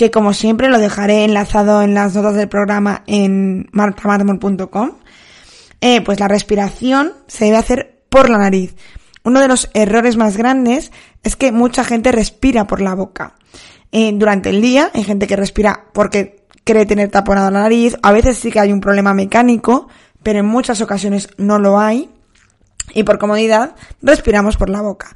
que 0.00 0.10
como 0.10 0.32
siempre 0.32 0.70
lo 0.70 0.78
dejaré 0.78 1.24
enlazado 1.24 1.82
en 1.82 1.92
las 1.92 2.14
notas 2.14 2.34
del 2.34 2.48
programa 2.48 3.02
en 3.06 3.68
martamarmol.com. 3.72 4.92
Eh, 5.82 6.00
pues 6.00 6.18
la 6.18 6.26
respiración 6.26 7.12
se 7.26 7.44
debe 7.44 7.58
hacer 7.58 8.00
por 8.08 8.30
la 8.30 8.38
nariz. 8.38 8.74
Uno 9.24 9.40
de 9.40 9.48
los 9.48 9.68
errores 9.74 10.16
más 10.16 10.38
grandes 10.38 10.90
es 11.22 11.36
que 11.36 11.52
mucha 11.52 11.84
gente 11.84 12.12
respira 12.12 12.66
por 12.66 12.80
la 12.80 12.94
boca. 12.94 13.34
Eh, 13.92 14.12
durante 14.14 14.48
el 14.48 14.62
día. 14.62 14.90
Hay 14.94 15.04
gente 15.04 15.26
que 15.26 15.36
respira 15.36 15.84
porque 15.92 16.46
cree 16.64 16.86
tener 16.86 17.10
taponado 17.10 17.50
la 17.50 17.60
nariz. 17.60 17.94
A 18.02 18.10
veces 18.12 18.38
sí 18.38 18.50
que 18.50 18.60
hay 18.60 18.72
un 18.72 18.80
problema 18.80 19.12
mecánico, 19.12 19.88
pero 20.22 20.38
en 20.38 20.46
muchas 20.46 20.80
ocasiones 20.80 21.28
no 21.36 21.58
lo 21.58 21.78
hay. 21.78 22.08
Y 22.94 23.02
por 23.02 23.18
comodidad, 23.18 23.74
respiramos 24.00 24.56
por 24.56 24.70
la 24.70 24.80
boca. 24.80 25.14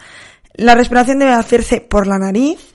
La 0.52 0.74
respiración 0.74 1.20
debe 1.20 1.32
hacerse 1.32 1.80
por 1.80 2.06
la 2.06 2.18
nariz. 2.18 2.73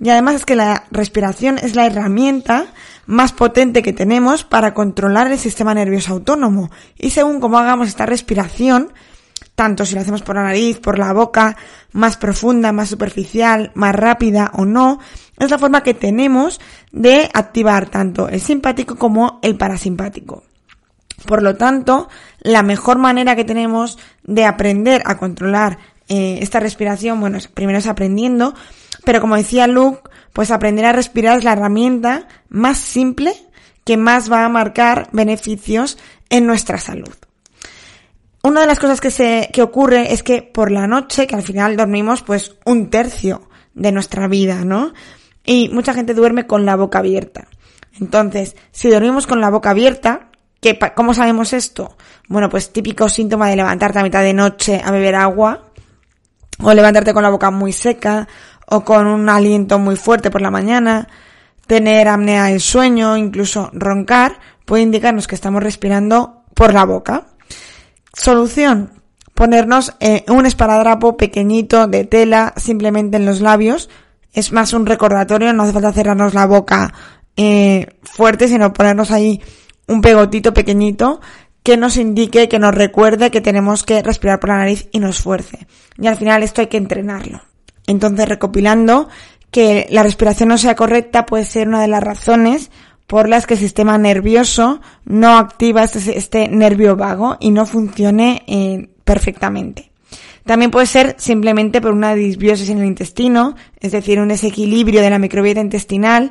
Y 0.00 0.08
además 0.08 0.36
es 0.36 0.44
que 0.46 0.56
la 0.56 0.84
respiración 0.90 1.58
es 1.58 1.74
la 1.74 1.86
herramienta 1.86 2.66
más 3.06 3.32
potente 3.32 3.82
que 3.82 3.92
tenemos 3.92 4.44
para 4.44 4.72
controlar 4.72 5.30
el 5.30 5.38
sistema 5.38 5.74
nervioso 5.74 6.12
autónomo. 6.12 6.70
Y 6.96 7.10
según 7.10 7.38
cómo 7.38 7.58
hagamos 7.58 7.88
esta 7.88 8.06
respiración, 8.06 8.92
tanto 9.54 9.84
si 9.84 9.94
lo 9.94 10.00
hacemos 10.00 10.22
por 10.22 10.36
la 10.36 10.44
nariz, 10.44 10.78
por 10.78 10.98
la 10.98 11.12
boca, 11.12 11.56
más 11.92 12.16
profunda, 12.16 12.72
más 12.72 12.88
superficial, 12.88 13.72
más 13.74 13.94
rápida 13.94 14.50
o 14.54 14.64
no, 14.64 15.00
es 15.38 15.50
la 15.50 15.58
forma 15.58 15.82
que 15.82 15.92
tenemos 15.92 16.60
de 16.92 17.28
activar 17.34 17.90
tanto 17.90 18.28
el 18.28 18.40
simpático 18.40 18.96
como 18.96 19.38
el 19.42 19.56
parasimpático. 19.56 20.44
Por 21.26 21.42
lo 21.42 21.56
tanto, 21.56 22.08
la 22.40 22.62
mejor 22.62 22.98
manera 22.98 23.36
que 23.36 23.44
tenemos 23.44 23.98
de 24.22 24.46
aprender 24.46 25.02
a 25.04 25.18
controlar 25.18 25.78
eh, 26.08 26.38
esta 26.40 26.58
respiración, 26.58 27.20
bueno, 27.20 27.38
primero 27.52 27.78
es 27.78 27.86
aprendiendo, 27.86 28.54
pero 29.04 29.20
como 29.20 29.36
decía 29.36 29.66
Luke, 29.66 30.08
pues 30.32 30.50
aprender 30.50 30.84
a 30.84 30.92
respirar 30.92 31.38
es 31.38 31.44
la 31.44 31.52
herramienta 31.52 32.28
más 32.48 32.78
simple 32.78 33.34
que 33.84 33.96
más 33.96 34.30
va 34.30 34.44
a 34.44 34.48
marcar 34.48 35.08
beneficios 35.12 35.98
en 36.28 36.46
nuestra 36.46 36.78
salud. 36.78 37.14
Una 38.42 38.62
de 38.62 38.66
las 38.66 38.78
cosas 38.78 39.00
que 39.00 39.10
se, 39.10 39.50
que 39.52 39.62
ocurre 39.62 40.12
es 40.12 40.22
que 40.22 40.42
por 40.42 40.70
la 40.70 40.86
noche, 40.86 41.26
que 41.26 41.34
al 41.34 41.42
final 41.42 41.76
dormimos 41.76 42.22
pues 42.22 42.56
un 42.64 42.88
tercio 42.88 43.48
de 43.74 43.92
nuestra 43.92 44.28
vida, 44.28 44.64
¿no? 44.64 44.92
Y 45.44 45.68
mucha 45.70 45.92
gente 45.92 46.14
duerme 46.14 46.46
con 46.46 46.64
la 46.64 46.76
boca 46.76 47.00
abierta. 47.00 47.48
Entonces, 48.00 48.56
si 48.70 48.88
dormimos 48.88 49.26
con 49.26 49.40
la 49.40 49.50
boca 49.50 49.70
abierta, 49.70 50.30
¿qué, 50.60 50.78
¿cómo 50.94 51.12
sabemos 51.12 51.52
esto? 51.52 51.96
Bueno, 52.28 52.48
pues 52.48 52.72
típico 52.72 53.08
síntoma 53.08 53.48
de 53.50 53.56
levantarte 53.56 53.98
a 53.98 54.04
mitad 54.04 54.22
de 54.22 54.32
noche 54.32 54.80
a 54.82 54.90
beber 54.90 55.16
agua, 55.16 55.70
o 56.62 56.74
levantarte 56.74 57.12
con 57.12 57.22
la 57.22 57.30
boca 57.30 57.50
muy 57.50 57.72
seca, 57.72 58.28
o 58.70 58.84
con 58.84 59.06
un 59.06 59.28
aliento 59.28 59.78
muy 59.78 59.96
fuerte 59.96 60.30
por 60.30 60.40
la 60.40 60.50
mañana, 60.50 61.08
tener 61.66 62.08
apnea 62.08 62.46
del 62.46 62.60
sueño, 62.60 63.16
incluso 63.16 63.70
roncar, 63.72 64.38
puede 64.64 64.82
indicarnos 64.82 65.26
que 65.26 65.34
estamos 65.34 65.62
respirando 65.62 66.44
por 66.54 66.72
la 66.72 66.84
boca. 66.84 67.26
Solución. 68.12 68.92
Ponernos 69.34 69.94
eh, 70.00 70.24
un 70.28 70.46
esparadrapo 70.46 71.16
pequeñito 71.16 71.86
de 71.86 72.04
tela 72.04 72.52
simplemente 72.56 73.16
en 73.16 73.26
los 73.26 73.40
labios. 73.40 73.88
Es 74.32 74.52
más 74.52 74.72
un 74.72 74.86
recordatorio, 74.86 75.52
no 75.52 75.64
hace 75.64 75.72
falta 75.72 75.92
cerrarnos 75.92 76.34
la 76.34 76.46
boca 76.46 76.92
eh, 77.36 77.86
fuerte, 78.02 78.48
sino 78.48 78.72
ponernos 78.72 79.10
ahí 79.10 79.40
un 79.88 80.02
pegotito 80.02 80.54
pequeñito 80.54 81.20
que 81.62 81.76
nos 81.76 81.96
indique, 81.96 82.48
que 82.48 82.58
nos 82.58 82.74
recuerde 82.74 83.30
que 83.30 83.40
tenemos 83.40 83.82
que 83.82 84.02
respirar 84.02 84.38
por 84.40 84.50
la 84.50 84.58
nariz 84.58 84.88
y 84.92 85.00
nos 85.00 85.20
fuerce. 85.20 85.66
Y 85.98 86.06
al 86.06 86.16
final 86.16 86.42
esto 86.42 86.60
hay 86.60 86.68
que 86.68 86.76
entrenarlo. 86.76 87.42
Entonces, 87.90 88.28
recopilando, 88.28 89.08
que 89.50 89.88
la 89.90 90.04
respiración 90.04 90.48
no 90.48 90.58
sea 90.58 90.76
correcta 90.76 91.26
puede 91.26 91.44
ser 91.44 91.66
una 91.66 91.82
de 91.82 91.88
las 91.88 92.02
razones 92.02 92.70
por 93.08 93.28
las 93.28 93.48
que 93.48 93.54
el 93.54 93.60
sistema 93.60 93.98
nervioso 93.98 94.80
no 95.04 95.36
activa 95.36 95.82
este, 95.82 96.16
este 96.16 96.48
nervio 96.48 96.94
vago 96.94 97.36
y 97.40 97.50
no 97.50 97.66
funcione 97.66 98.44
eh, 98.46 98.88
perfectamente. 99.02 99.90
También 100.44 100.70
puede 100.70 100.86
ser 100.86 101.16
simplemente 101.18 101.80
por 101.80 101.92
una 101.92 102.14
disbiosis 102.14 102.70
en 102.70 102.78
el 102.78 102.86
intestino, 102.86 103.56
es 103.80 103.90
decir, 103.90 104.20
un 104.20 104.28
desequilibrio 104.28 105.02
de 105.02 105.10
la 105.10 105.18
microbiota 105.18 105.60
intestinal, 105.60 106.30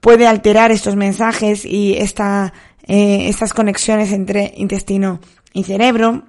puede 0.00 0.26
alterar 0.26 0.70
estos 0.70 0.96
mensajes 0.96 1.64
y 1.64 1.94
esta, 1.94 2.52
eh, 2.86 3.28
estas 3.28 3.54
conexiones 3.54 4.12
entre 4.12 4.52
intestino 4.56 5.20
y 5.54 5.64
cerebro, 5.64 6.24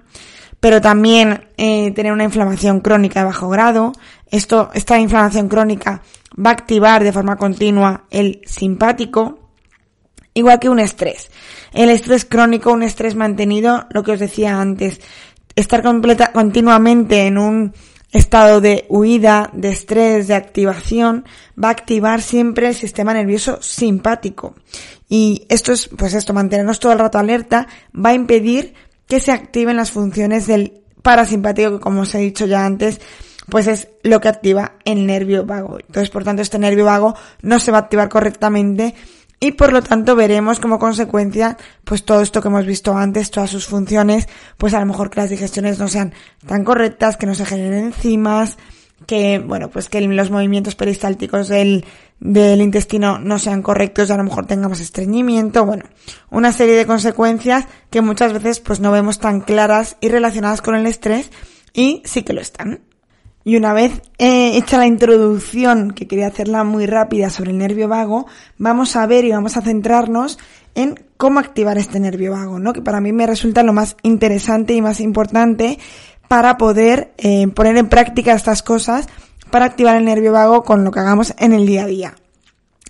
pero 0.62 0.80
también 0.80 1.48
eh, 1.56 1.90
tener 1.90 2.12
una 2.12 2.22
inflamación 2.22 2.78
crónica 2.78 3.18
de 3.18 3.26
bajo 3.26 3.48
grado. 3.48 3.90
Esto, 4.30 4.70
esta 4.74 4.96
inflamación 4.96 5.48
crónica 5.48 6.02
va 6.38 6.50
a 6.50 6.52
activar 6.52 7.02
de 7.02 7.10
forma 7.10 7.34
continua 7.34 8.04
el 8.10 8.40
simpático, 8.46 9.40
Igual 10.34 10.60
que 10.60 10.68
un 10.70 10.78
estrés. 10.78 11.30
El 11.74 11.90
estrés 11.90 12.24
crónico, 12.24 12.72
un 12.72 12.82
estrés 12.82 13.16
mantenido, 13.16 13.86
lo 13.90 14.02
que 14.02 14.12
os 14.12 14.20
decía 14.20 14.60
antes, 14.60 15.00
estar 15.56 15.82
completa, 15.82 16.32
continuamente 16.32 17.26
en 17.26 17.36
un 17.36 17.74
estado 18.12 18.60
de 18.60 18.86
huida, 18.88 19.50
de 19.52 19.70
estrés, 19.70 20.28
de 20.28 20.34
activación, 20.34 21.26
va 21.62 21.68
a 21.68 21.72
activar 21.72 22.22
siempre 22.22 22.68
el 22.68 22.74
sistema 22.74 23.12
nervioso 23.12 23.60
simpático. 23.60 24.54
Y 25.06 25.44
esto 25.50 25.72
es, 25.72 25.88
pues 25.88 26.14
esto, 26.14 26.32
mantenernos 26.32 26.80
todo 26.80 26.92
el 26.92 26.98
rato 26.98 27.18
alerta, 27.18 27.66
va 27.94 28.10
a 28.10 28.14
impedir 28.14 28.72
que 29.12 29.20
se 29.20 29.30
activen 29.30 29.76
las 29.76 29.90
funciones 29.90 30.46
del 30.46 30.80
parasimpático, 31.02 31.72
que 31.72 31.80
como 31.80 32.00
os 32.00 32.14
he 32.14 32.18
dicho 32.20 32.46
ya 32.46 32.64
antes, 32.64 32.98
pues 33.50 33.66
es 33.66 33.88
lo 34.02 34.22
que 34.22 34.28
activa 34.28 34.76
el 34.86 35.04
nervio 35.04 35.44
vago. 35.44 35.76
Entonces, 35.80 36.08
por 36.08 36.24
tanto, 36.24 36.40
este 36.40 36.58
nervio 36.58 36.86
vago 36.86 37.14
no 37.42 37.60
se 37.60 37.70
va 37.72 37.76
a 37.76 37.80
activar 37.82 38.08
correctamente 38.08 38.94
y 39.38 39.52
por 39.52 39.74
lo 39.74 39.82
tanto 39.82 40.16
veremos 40.16 40.60
como 40.60 40.78
consecuencia 40.78 41.58
pues 41.84 42.06
todo 42.06 42.22
esto 42.22 42.40
que 42.40 42.48
hemos 42.48 42.64
visto 42.64 42.96
antes, 42.96 43.30
todas 43.30 43.50
sus 43.50 43.66
funciones, 43.66 44.30
pues 44.56 44.72
a 44.72 44.80
lo 44.80 44.86
mejor 44.86 45.10
que 45.10 45.20
las 45.20 45.28
digestiones 45.28 45.78
no 45.78 45.88
sean 45.88 46.14
tan 46.46 46.64
correctas, 46.64 47.18
que 47.18 47.26
no 47.26 47.34
se 47.34 47.44
generen 47.44 47.84
enzimas, 47.84 48.56
que 49.06 49.40
bueno, 49.40 49.68
pues 49.68 49.90
que 49.90 50.00
los 50.00 50.30
movimientos 50.30 50.74
peristálticos 50.74 51.48
del, 51.48 51.84
del 52.24 52.62
intestino 52.62 53.18
no 53.18 53.40
sean 53.40 53.62
correctos 53.62 54.08
y 54.08 54.12
a 54.12 54.16
lo 54.16 54.22
mejor 54.22 54.46
tengamos 54.46 54.78
estreñimiento, 54.78 55.66
bueno, 55.66 55.86
una 56.30 56.52
serie 56.52 56.76
de 56.76 56.86
consecuencias 56.86 57.66
que 57.90 58.00
muchas 58.00 58.32
veces 58.32 58.60
pues 58.60 58.78
no 58.78 58.92
vemos 58.92 59.18
tan 59.18 59.40
claras 59.40 59.96
y 60.00 60.08
relacionadas 60.08 60.62
con 60.62 60.76
el 60.76 60.86
estrés 60.86 61.32
y 61.72 62.00
sí 62.04 62.22
que 62.22 62.32
lo 62.32 62.40
están. 62.40 62.80
Y 63.44 63.56
una 63.56 63.72
vez 63.72 64.02
eh, 64.18 64.56
hecha 64.56 64.78
la 64.78 64.86
introducción, 64.86 65.90
que 65.90 66.06
quería 66.06 66.28
hacerla 66.28 66.62
muy 66.62 66.86
rápida 66.86 67.28
sobre 67.28 67.50
el 67.50 67.58
nervio 67.58 67.88
vago, 67.88 68.26
vamos 68.56 68.94
a 68.94 69.04
ver 69.06 69.24
y 69.24 69.32
vamos 69.32 69.56
a 69.56 69.62
centrarnos 69.62 70.38
en 70.76 71.04
cómo 71.16 71.40
activar 71.40 71.76
este 71.76 71.98
nervio 71.98 72.32
vago, 72.32 72.60
¿no? 72.60 72.72
Que 72.72 72.82
para 72.82 73.00
mí 73.00 73.12
me 73.12 73.26
resulta 73.26 73.64
lo 73.64 73.72
más 73.72 73.96
interesante 74.04 74.74
y 74.74 74.80
más 74.80 75.00
importante 75.00 75.80
para 76.28 76.56
poder 76.56 77.14
eh, 77.18 77.48
poner 77.48 77.76
en 77.78 77.88
práctica 77.88 78.32
estas 78.32 78.62
cosas 78.62 79.08
para 79.52 79.66
activar 79.66 79.94
el 79.96 80.04
nervio 80.04 80.32
vago 80.32 80.64
con 80.64 80.82
lo 80.82 80.90
que 80.90 80.98
hagamos 80.98 81.34
en 81.38 81.52
el 81.52 81.64
día 81.66 81.84
a 81.84 81.86
día. 81.86 82.14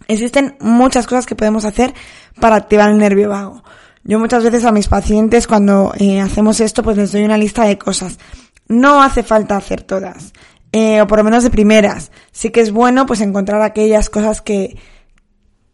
Existen 0.09 0.57
muchas 0.61 1.07
cosas 1.07 1.27
que 1.27 1.37
podemos 1.37 1.67
hacer 1.67 1.93
para 2.41 2.57
activar 2.57 2.89
el 2.89 2.99
nervio 2.99 3.29
vago. 3.29 3.63
Yo 4.05 4.19
muchas 4.19 4.43
veces 4.43 4.65
a 4.65 4.73
mis 4.73 4.89
pacientes 4.89 5.47
cuando 5.47 5.93
eh, 5.99 6.21
hacemos 6.21 6.61
esto 6.61 6.83
pues 6.83 6.97
les 6.97 7.13
doy 7.13 7.25
una 7.25 7.37
lista 7.37 7.65
de 7.65 7.77
cosas. 7.77 8.19
No 8.69 9.03
hace 9.03 9.23
falta 9.23 9.57
hacer 9.57 9.83
todas, 9.83 10.33
eh, 10.73 11.03
o 11.03 11.07
por 11.07 11.19
lo 11.19 11.25
menos 11.25 11.45
de 11.45 11.51
primeras. 11.51 12.11
Sí 12.31 12.51
que 12.51 12.61
es 12.61 12.73
bueno 12.73 13.07
pues 13.07 13.21
encontrar 13.21 13.61
aquellas 13.61 14.09
cosas 14.09 14.41
que, 14.41 14.79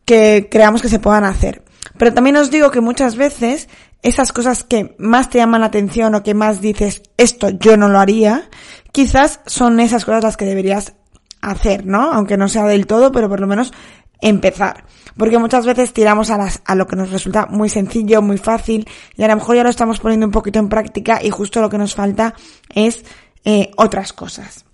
que 0.04 0.49
creamos 0.50 0.83
que 0.83 0.88
se 0.88 0.99
puedan 0.99 1.25
hacer. 1.25 1.62
Pero 1.99 2.14
también 2.14 2.37
os 2.37 2.50
digo 2.50 2.71
que 2.71 2.80
muchas 2.80 3.16
veces 3.16 3.68
esas 4.02 4.33
cosas 4.33 4.64
que 4.64 4.95
más 4.99 5.31
te 5.31 5.38
llaman 5.38 5.61
la 5.61 5.69
atención 5.69 6.14
o 6.14 6.23
que 6.23 6.35
más 6.35 6.61
dices, 6.61 7.02
esto 7.17 7.50
yo 7.50 7.76
no 7.76 7.88
lo 7.88 7.99
haría, 7.99 8.49
quizás 8.93 9.40
son 9.47 9.81
esas 9.81 10.05
cosas 10.05 10.25
las 10.25 10.37
que 10.37 10.45
deberías 10.45 10.95
hacer, 11.40 11.87
¿no? 11.87 12.12
Aunque 12.12 12.37
no 12.37 12.49
sea 12.49 12.64
del 12.64 12.87
todo, 12.87 13.12
pero 13.12 13.28
por 13.28 13.40
lo 13.40 13.47
menos 13.47 13.73
empezar. 14.21 14.85
Porque 15.17 15.38
muchas 15.38 15.67
veces 15.67 15.93
tiramos 15.93 16.31
a, 16.31 16.38
las, 16.38 16.62
a 16.64 16.75
lo 16.75 16.87
que 16.87 16.97
nos 16.97 17.11
resulta 17.11 17.47
muy 17.47 17.69
sencillo, 17.69 18.23
muy 18.23 18.38
fácil, 18.38 18.88
y 19.17 19.23
a 19.23 19.28
lo 19.28 19.37
mejor 19.37 19.57
ya 19.57 19.64
lo 19.64 19.71
estamos 19.71 20.00
poniendo 20.00 20.26
un 20.26 20.33
poquito 20.33 20.59
en 20.59 20.69
práctica 20.69 21.21
y 21.23 21.31
justo 21.31 21.61
lo 21.61 21.69
que 21.69 21.78
nos 21.78 21.95
falta 21.95 22.35
es 22.75 23.05
eh, 23.45 23.71
otras 23.76 24.12
cosas. 24.12 24.64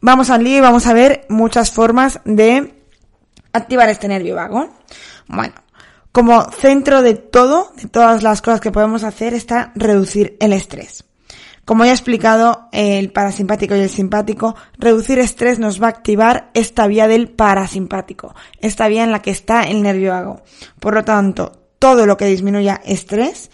Vamos 0.00 0.30
al 0.30 0.44
lío 0.44 0.58
y 0.58 0.60
vamos 0.60 0.86
a 0.86 0.92
ver 0.92 1.26
muchas 1.28 1.70
formas 1.72 2.20
de 2.24 2.74
activar 3.52 3.88
este 3.88 4.08
nervio 4.08 4.36
vago. 4.36 4.68
Bueno, 5.26 5.54
como 6.16 6.50
centro 6.50 7.02
de 7.02 7.12
todo, 7.12 7.72
de 7.76 7.90
todas 7.90 8.22
las 8.22 8.40
cosas 8.40 8.62
que 8.62 8.72
podemos 8.72 9.04
hacer, 9.04 9.34
está 9.34 9.72
reducir 9.74 10.34
el 10.40 10.54
estrés. 10.54 11.04
Como 11.66 11.84
ya 11.84 11.90
he 11.90 11.94
explicado, 11.94 12.70
el 12.72 13.12
parasimpático 13.12 13.76
y 13.76 13.80
el 13.80 13.90
simpático, 13.90 14.56
reducir 14.78 15.18
estrés 15.18 15.58
nos 15.58 15.78
va 15.82 15.88
a 15.88 15.90
activar 15.90 16.50
esta 16.54 16.86
vía 16.86 17.06
del 17.06 17.28
parasimpático, 17.28 18.34
esta 18.62 18.88
vía 18.88 19.04
en 19.04 19.12
la 19.12 19.20
que 19.20 19.30
está 19.30 19.64
el 19.64 19.82
nervio 19.82 20.12
vago. 20.12 20.40
Por 20.80 20.94
lo 20.94 21.04
tanto, 21.04 21.52
todo 21.78 22.06
lo 22.06 22.16
que 22.16 22.24
disminuya 22.24 22.80
estrés 22.82 23.50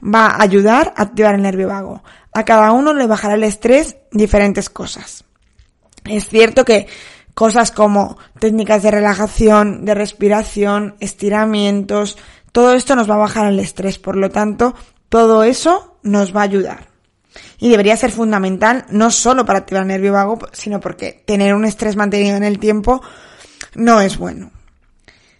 va 0.00 0.26
a 0.26 0.42
ayudar 0.42 0.94
a 0.96 1.02
activar 1.02 1.34
el 1.34 1.42
nervio 1.42 1.66
vago. 1.66 2.04
A 2.32 2.44
cada 2.44 2.70
uno 2.70 2.94
le 2.94 3.08
bajará 3.08 3.34
el 3.34 3.42
estrés 3.42 3.96
diferentes 4.12 4.70
cosas. 4.70 5.24
Es 6.04 6.28
cierto 6.28 6.64
que 6.64 6.86
Cosas 7.34 7.70
como 7.70 8.16
técnicas 8.38 8.82
de 8.82 8.90
relajación, 8.90 9.84
de 9.84 9.94
respiración, 9.94 10.94
estiramientos, 11.00 12.16
todo 12.54 12.74
esto 12.74 12.94
nos 12.94 13.10
va 13.10 13.14
a 13.14 13.18
bajar 13.18 13.46
el 13.46 13.58
estrés, 13.58 13.98
por 13.98 14.14
lo 14.14 14.30
tanto, 14.30 14.76
todo 15.08 15.42
eso 15.42 15.98
nos 16.04 16.34
va 16.34 16.42
a 16.42 16.44
ayudar. 16.44 16.86
Y 17.58 17.68
debería 17.68 17.96
ser 17.96 18.12
fundamental 18.12 18.86
no 18.90 19.10
solo 19.10 19.44
para 19.44 19.58
activar 19.58 19.82
el 19.82 19.88
nervio 19.88 20.12
vago, 20.12 20.38
sino 20.52 20.78
porque 20.78 21.24
tener 21.26 21.52
un 21.54 21.64
estrés 21.64 21.96
mantenido 21.96 22.36
en 22.36 22.44
el 22.44 22.60
tiempo 22.60 23.02
no 23.74 24.00
es 24.00 24.18
bueno. 24.18 24.52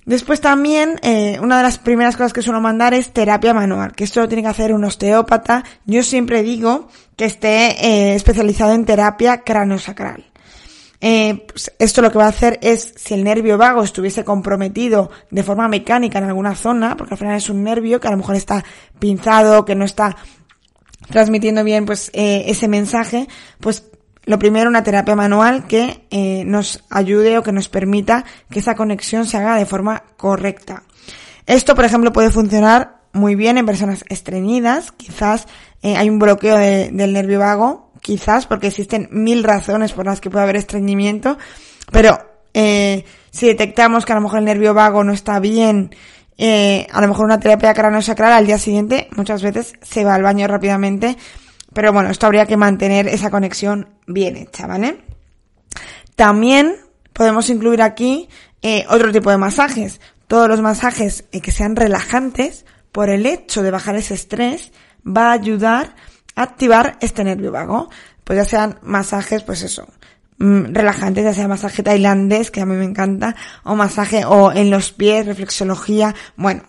Después 0.07 0.40
también, 0.40 0.98
eh, 1.02 1.38
una 1.40 1.57
de 1.57 1.62
las 1.62 1.78
primeras 1.78 2.16
cosas 2.16 2.33
que 2.33 2.42
suelo 2.42 2.61
mandar 2.61 2.92
es 2.94 3.12
terapia 3.12 3.54
manual, 3.54 3.92
que 3.94 4.04
esto 4.04 4.20
lo 4.20 4.28
tiene 4.28 4.42
que 4.42 4.48
hacer 4.48 4.74
un 4.74 4.85
osteópata. 4.85 5.64
Yo 5.87 6.02
siempre 6.02 6.42
digo 6.42 6.88
que 7.16 7.24
esté 7.24 7.87
eh, 7.87 8.14
especializado 8.14 8.72
en 8.72 8.85
terapia 8.85 9.42
craniosacral. 9.42 10.24
Eh, 11.07 11.45
pues 11.47 11.71
esto 11.79 12.01
lo 12.01 12.11
que 12.11 12.17
va 12.17 12.25
a 12.25 12.29
hacer 12.29 12.59
es, 12.62 12.95
si 12.97 13.12
el 13.12 13.25
nervio 13.25 13.59
vago 13.59 13.83
estuviese 13.83 14.25
comprometido 14.25 15.11
de 15.31 15.43
forma 15.43 15.69
mecánica 15.69 16.17
en 16.17 16.25
alguna 16.25 16.55
zona, 16.55 16.97
porque 16.97 17.12
al 17.12 17.19
final 17.19 17.37
es 17.37 17.51
un 17.51 17.62
nervio 17.62 18.01
que 18.01 18.09
a 18.09 18.11
lo 18.11 18.17
mejor 18.17 18.37
está 18.37 18.64
pinzado, 18.99 19.67
que 19.67 19.75
no 19.75 19.85
está 19.85 20.17
transmitiendo 21.11 21.62
bien 21.62 21.85
pues 21.85 22.11
eh, 22.14 22.45
ese 22.47 22.69
mensaje, 22.69 23.29
pues 23.61 23.85
lo 24.25 24.38
primero 24.38 24.71
una 24.71 24.83
terapia 24.83 25.14
manual 25.14 25.67
que 25.67 26.07
eh, 26.11 26.43
nos 26.47 26.83
ayude 26.88 27.37
o 27.37 27.43
que 27.43 27.53
nos 27.53 27.69
permita 27.69 28.25
que 28.49 28.61
esa 28.61 28.75
conexión 28.75 29.27
se 29.27 29.37
haga 29.37 29.57
de 29.57 29.67
forma 29.67 30.05
correcta. 30.17 30.85
Esto, 31.45 31.75
por 31.75 31.85
ejemplo, 31.85 32.14
puede 32.14 32.31
funcionar 32.31 33.03
muy 33.12 33.35
bien 33.35 33.59
en 33.59 33.67
personas 33.67 34.07
estreñidas, 34.09 34.90
quizás 34.93 35.49
hay 35.83 36.09
un 36.09 36.19
bloqueo 36.19 36.57
del 36.57 37.12
nervio 37.12 37.40
vago 37.40 37.93
quizás 38.05 38.45
porque 38.45 38.67
existen 38.67 39.09
mil 39.11 39.43
razones 39.43 39.95
por 39.95 40.05
las 40.05 40.21
que 40.21 40.29
puede 40.29 40.43
haber 40.43 40.57
estreñimiento, 40.57 41.38
pero 41.90 42.19
eh, 42.53 43.03
si 43.31 43.47
detectamos 43.47 44.05
que 44.05 44.12
a 44.12 44.17
lo 44.17 44.21
mejor 44.21 44.40
el 44.40 44.45
nervio 44.45 44.75
vago 44.75 45.03
no 45.03 45.14
está 45.14 45.40
bien, 45.40 45.97
eh, 46.37 46.87
a 46.93 47.01
lo 47.01 47.09
mejor 47.09 47.25
una 47.25 47.40
terapia 47.40 47.73
cráneo-sacral 47.73 48.33
al 48.33 48.45
día 48.45 48.59
siguiente 48.59 49.09
muchas 49.17 49.43
veces 49.43 49.73
se 49.81 50.05
va 50.05 50.14
al 50.14 50.23
baño 50.23 50.47
rápidamente, 50.47 51.17
pero 51.73 51.95
bueno, 51.95 52.11
esto 52.11 52.27
habría 52.27 52.45
que 52.45 52.59
mantener 52.59 53.09
esa 53.09 53.31
conexión 53.31 53.88
bien 54.07 54.37
hecha, 54.37 54.67
¿vale? 54.67 54.99
También 56.14 56.77
podemos 57.14 57.49
incluir 57.49 57.81
aquí 57.81 58.29
eh, 58.61 58.85
otro 58.90 59.12
tipo 59.12 59.31
de 59.31 59.38
masajes. 59.38 59.99
Todos 60.27 60.47
los 60.47 60.61
masajes 60.61 61.25
eh, 61.33 61.40
que 61.40 61.53
sean 61.53 61.75
relajantes, 61.75 62.67
por 62.93 63.09
el 63.09 63.25
hecho 63.25 63.62
de 63.62 63.71
bajar 63.71 63.97
ese 63.97 64.12
estrés, 64.12 64.73
va 65.05 65.31
a 65.31 65.33
ayudar 65.33 65.97
activar 66.35 66.99
este 67.01 67.25
nervio 67.25 67.53
vago. 67.53 67.88
Pues 68.25 68.38
ya 68.38 68.44
sean 68.44 68.79
masajes, 68.83 69.42
pues 69.42 69.62
eso, 69.62 69.87
mm, 70.38 70.73
relajantes, 70.73 71.25
ya 71.25 71.35
sea 71.35 71.49
masaje 71.49 71.83
tailandés, 71.83 72.51
que 72.51 72.61
a 72.62 72.66
mí 72.66 72.75
me 72.75 72.85
encanta, 72.85 73.37
o 73.64 73.77
masaje 73.77 74.25
o 74.25 74.51
en 74.51 74.70
los 74.70 74.92
pies, 74.92 75.27
reflexología, 75.27 76.14
bueno, 76.37 76.62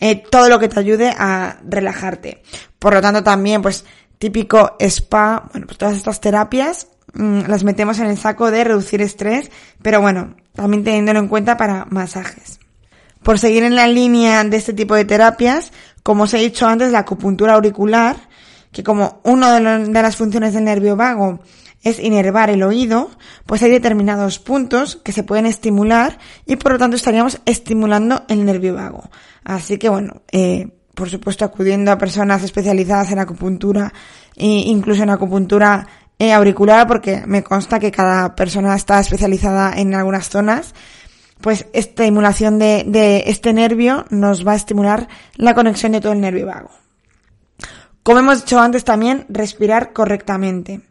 eh, 0.00 0.16
todo 0.30 0.48
lo 0.48 0.58
que 0.58 0.68
te 0.68 0.80
ayude 0.80 1.14
a 1.16 1.58
relajarte. 1.68 2.42
Por 2.78 2.94
lo 2.94 3.02
tanto 3.02 3.22
también, 3.22 3.60
pues, 3.60 3.84
típico 4.18 4.76
spa, 4.80 5.48
bueno, 5.52 5.66
pues 5.66 5.78
todas 5.78 5.96
estas 5.96 6.20
terapias 6.20 6.88
mm, 7.12 7.42
las 7.46 7.64
metemos 7.64 7.98
en 7.98 8.06
el 8.06 8.16
saco 8.16 8.50
de 8.50 8.64
reducir 8.64 9.02
estrés, 9.02 9.50
pero 9.82 10.00
bueno, 10.00 10.36
también 10.54 10.84
teniéndolo 10.84 11.18
en 11.18 11.28
cuenta 11.28 11.56
para 11.56 11.84
masajes. 11.90 12.60
Por 13.22 13.38
seguir 13.38 13.64
en 13.64 13.76
la 13.76 13.86
línea 13.86 14.44
de 14.44 14.56
este 14.56 14.72
tipo 14.72 14.94
de 14.94 15.04
terapias, 15.04 15.72
como 16.02 16.24
os 16.24 16.34
he 16.34 16.38
dicho 16.38 16.66
antes, 16.66 16.92
la 16.92 17.00
acupuntura 17.00 17.54
auricular, 17.54 18.16
que 18.74 18.82
como 18.82 19.20
una 19.22 19.58
de, 19.58 20.02
las 20.02 20.16
funciones 20.16 20.52
del 20.52 20.64
nervio 20.64 20.96
vago 20.96 21.38
es 21.82 21.98
inervar 22.00 22.50
el 22.50 22.62
oído, 22.62 23.08
pues 23.46 23.62
hay 23.62 23.70
determinados 23.70 24.38
puntos 24.38 24.96
que 24.96 25.12
se 25.12 25.22
pueden 25.22 25.46
estimular 25.46 26.18
y 26.44 26.56
por 26.56 26.72
lo 26.72 26.78
tanto 26.78 26.96
estaríamos 26.96 27.40
estimulando 27.46 28.24
el 28.28 28.44
nervio 28.44 28.74
vago. 28.74 29.08
Así 29.44 29.78
que 29.78 29.88
bueno, 29.88 30.22
eh, 30.32 30.68
por 30.94 31.08
supuesto 31.08 31.44
acudiendo 31.44 31.92
a 31.92 31.98
personas 31.98 32.42
especializadas 32.42 33.12
en 33.12 33.20
acupuntura 33.20 33.92
e 34.34 34.46
incluso 34.46 35.04
en 35.04 35.10
acupuntura 35.10 35.86
eh, 36.18 36.32
auricular 36.32 36.88
porque 36.88 37.22
me 37.26 37.44
consta 37.44 37.78
que 37.78 37.92
cada 37.92 38.34
persona 38.34 38.74
está 38.74 38.98
especializada 38.98 39.72
en 39.76 39.94
algunas 39.94 40.30
zonas, 40.30 40.74
pues 41.40 41.66
estimulación 41.72 42.58
de, 42.58 42.84
de 42.86 43.24
este 43.26 43.52
nervio 43.52 44.04
nos 44.10 44.44
va 44.44 44.52
a 44.52 44.56
estimular 44.56 45.06
la 45.36 45.54
conexión 45.54 45.92
de 45.92 46.00
todo 46.00 46.12
el 46.12 46.20
nervio 46.20 46.46
vago. 46.46 46.83
Como 48.04 48.18
hemos 48.18 48.44
dicho 48.44 48.60
antes 48.60 48.84
también, 48.84 49.24
respirar 49.30 49.94
correctamente. 49.94 50.82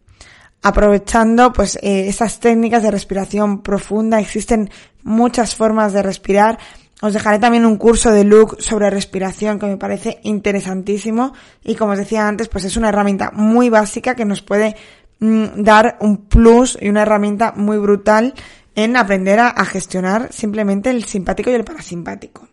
Aprovechando 0.64 1.54
pues 1.54 1.76
eh, 1.84 2.08
esas 2.08 2.40
técnicas 2.40 2.82
de 2.82 2.90
respiración 2.90 3.62
profunda, 3.62 4.20
existen 4.20 4.72
muchas 5.04 5.54
formas 5.54 5.94
de 5.94 6.02
respirar. 6.02 6.58
Os 7.02 7.14
dejaré 7.14 7.38
también 7.38 7.68
un 7.68 7.78
curso 7.78 8.10
de 8.10 8.24
look 8.24 8.60
sobre 8.60 8.90
respiración 8.90 9.60
que 9.60 9.68
me 9.68 9.78
parece 9.78 10.22
interesantísimo 10.24 11.34
y 11.64 11.76
como 11.76 11.92
os 11.92 12.00
decía 12.00 12.28
antes, 12.28 12.50
pues 12.50 12.66
es 12.66 12.78
una 12.78 12.90
herramienta 12.90 13.30
muy 13.32 13.70
básica 13.70 14.16
que 14.16 14.26
nos 14.26 14.42
puede 14.42 14.76
mm, 15.20 15.62
dar 15.62 15.98
un 16.00 16.18
plus 16.18 16.80
y 16.82 16.90
una 16.90 17.04
herramienta 17.04 17.54
muy 17.56 17.78
brutal 17.78 18.34
en 18.74 18.98
aprender 18.98 19.40
a 19.40 19.66
gestionar 19.66 20.34
simplemente 20.34 20.90
el 20.90 21.04
simpático 21.04 21.52
y 21.52 21.54
el 21.54 21.64
parasimpático. 21.64 22.48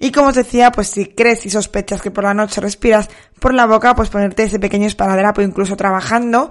Y 0.00 0.10
como 0.10 0.28
os 0.28 0.34
decía, 0.34 0.72
pues 0.72 0.88
si 0.88 1.06
crees 1.06 1.46
y 1.46 1.50
sospechas 1.50 2.02
que 2.02 2.10
por 2.10 2.24
la 2.24 2.34
noche 2.34 2.60
respiras 2.60 3.08
por 3.38 3.54
la 3.54 3.66
boca, 3.66 3.94
pues 3.94 4.10
ponerte 4.10 4.44
ese 4.44 4.58
pequeño 4.58 4.86
esparadrapo 4.86 5.42
incluso 5.42 5.76
trabajando 5.76 6.50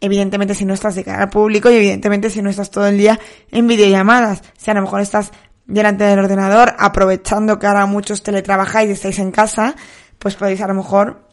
evidentemente 0.00 0.54
si 0.54 0.64
no 0.64 0.74
estás 0.74 0.94
de 0.94 1.04
cara 1.04 1.22
al 1.22 1.30
público 1.30 1.70
y 1.70 1.76
evidentemente 1.76 2.28
si 2.28 2.42
no 2.42 2.50
estás 2.50 2.70
todo 2.70 2.86
el 2.86 2.98
día 2.98 3.18
en 3.50 3.66
videollamadas. 3.66 4.42
Si 4.56 4.70
a 4.70 4.74
lo 4.74 4.82
mejor 4.82 5.00
estás 5.00 5.32
delante 5.66 6.04
del 6.04 6.18
ordenador 6.18 6.74
aprovechando 6.78 7.58
que 7.58 7.66
ahora 7.66 7.86
muchos 7.86 8.22
teletrabajáis 8.22 8.90
y 8.90 8.92
estáis 8.92 9.18
en 9.18 9.30
casa, 9.30 9.74
pues 10.18 10.34
podéis 10.34 10.60
a 10.60 10.68
lo 10.68 10.74
mejor 10.74 11.28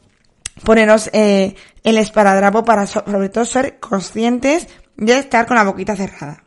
poneros 0.63 1.09
eh, 1.13 1.55
el 1.83 1.97
esparadrapo 1.97 2.63
para 2.63 2.87
sobre 2.87 3.29
todo 3.29 3.45
ser 3.45 3.79
conscientes 3.79 4.67
de 4.95 5.17
estar 5.17 5.45
con 5.45 5.57
la 5.57 5.63
boquita 5.63 5.95
cerrada. 5.95 6.43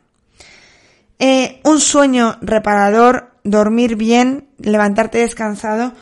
Eh, 1.19 1.61
un 1.63 1.79
sueño 1.79 2.37
reparador, 2.41 3.31
dormir 3.43 3.95
bien, 3.95 4.49
levantarte 4.57 5.19
descansado, 5.19 5.93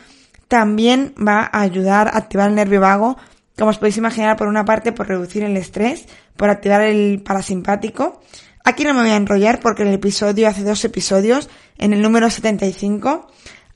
también 0.48 1.14
va 1.16 1.48
a 1.52 1.60
ayudar 1.60 2.08
a 2.08 2.18
activar 2.18 2.48
el 2.48 2.56
nervio 2.56 2.80
vago, 2.80 3.16
como 3.56 3.70
os 3.70 3.78
podéis 3.78 3.96
imaginar, 3.96 4.36
por 4.36 4.48
una 4.48 4.64
parte 4.64 4.92
por 4.92 5.08
reducir 5.08 5.44
el 5.44 5.56
estrés, 5.56 6.06
por 6.36 6.50
activar 6.50 6.82
el 6.82 7.22
parasimpático. 7.22 8.20
Aquí 8.64 8.82
no 8.84 8.94
me 8.94 9.02
voy 9.02 9.10
a 9.10 9.16
enrollar 9.16 9.60
porque 9.60 9.82
en 9.82 9.88
el 9.88 9.94
episodio, 9.94 10.48
hace 10.48 10.64
dos 10.64 10.84
episodios, 10.84 11.48
en 11.78 11.92
el 11.92 12.02
número 12.02 12.30
75, 12.30 13.28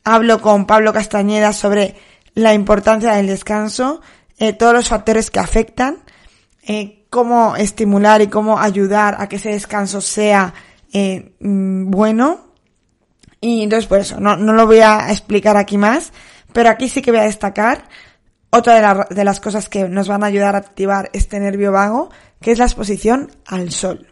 hablo 0.03 0.41
con 0.41 0.67
Pablo 0.67 0.93
Castañeda 0.93 1.53
sobre 1.53 1.95
la 2.35 2.55
importancia 2.55 3.13
del 3.13 3.27
descanso, 3.27 4.01
eh, 4.39 4.53
todos 4.53 4.73
los 4.73 4.89
factores 4.89 5.31
que 5.31 5.41
afectan, 5.41 5.99
eh, 6.63 7.05
cómo 7.11 7.57
estimular 7.57 8.23
y 8.23 8.29
cómo 8.29 8.59
ayudar 8.59 9.17
a 9.19 9.29
que 9.29 9.37
ese 9.37 9.51
descanso 9.51 10.01
sea 10.01 10.55
eh, 10.93 11.35
mm, 11.41 11.91
bueno. 11.91 12.41
Y 13.41 13.63
entonces 13.63 13.87
por 13.87 14.01
eso, 14.01 14.19
no, 14.21 14.37
no 14.37 14.53
lo 14.53 14.67
voy 14.67 14.81
a 14.81 15.11
explicar 15.11 15.57
aquí 15.57 15.79
más, 15.79 16.13
pero 16.53 16.71
aquí 16.71 16.89
sí 16.89 17.03
que 17.03 17.13
voy 17.13 17.21
a 17.21 17.25
destacar 17.25 17.85
otra 18.51 19.05
de, 19.09 19.15
de 19.15 19.25
las 19.25 19.41
cosas 19.41 19.69
que 19.69 19.89
nos 19.89 20.09
van 20.09 20.25
a 20.25 20.27
ayudar 20.27 20.55
a 20.55 20.59
activar 20.59 21.11
este 21.13 21.39
nervio 21.39 21.71
vago, 21.71 22.11
que 22.41 22.51
es 22.51 22.59
la 22.59 22.65
exposición 22.65 23.31
al 23.47 23.71
sol. 23.71 24.09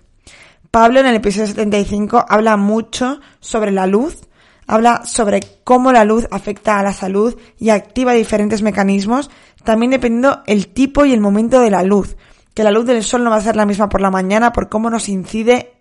Pablo 0.70 1.00
en 1.00 1.06
el 1.06 1.16
episodio 1.16 1.46
75 1.46 2.26
habla 2.28 2.56
mucho 2.56 3.20
sobre 3.40 3.70
la 3.70 3.86
luz, 3.86 4.28
habla 4.66 5.06
sobre 5.06 5.40
cómo 5.64 5.90
la 5.90 6.04
luz 6.04 6.26
afecta 6.30 6.78
a 6.78 6.82
la 6.82 6.92
salud 6.92 7.36
y 7.58 7.70
activa 7.70 8.12
diferentes 8.12 8.62
mecanismos, 8.62 9.30
también 9.64 9.90
dependiendo 9.90 10.42
el 10.46 10.68
tipo 10.68 11.04
y 11.04 11.12
el 11.12 11.20
momento 11.20 11.60
de 11.60 11.70
la 11.70 11.82
luz. 11.82 12.16
Que 12.52 12.64
la 12.64 12.70
luz 12.70 12.86
del 12.86 13.02
sol 13.04 13.24
no 13.24 13.30
va 13.30 13.36
a 13.36 13.40
ser 13.40 13.56
la 13.56 13.66
misma 13.66 13.88
por 13.88 14.00
la 14.00 14.10
mañana 14.10 14.52
por 14.52 14.68
cómo 14.68 14.90
nos 14.90 15.08
incide 15.08 15.75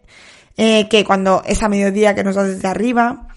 eh, 0.58 0.88
que 0.90 1.04
cuando 1.04 1.44
es 1.46 1.62
a 1.64 1.70
mediodía 1.70 2.16
que 2.16 2.24
nos 2.24 2.36
da 2.36 2.44
desde 2.44 2.68
arriba, 2.68 3.28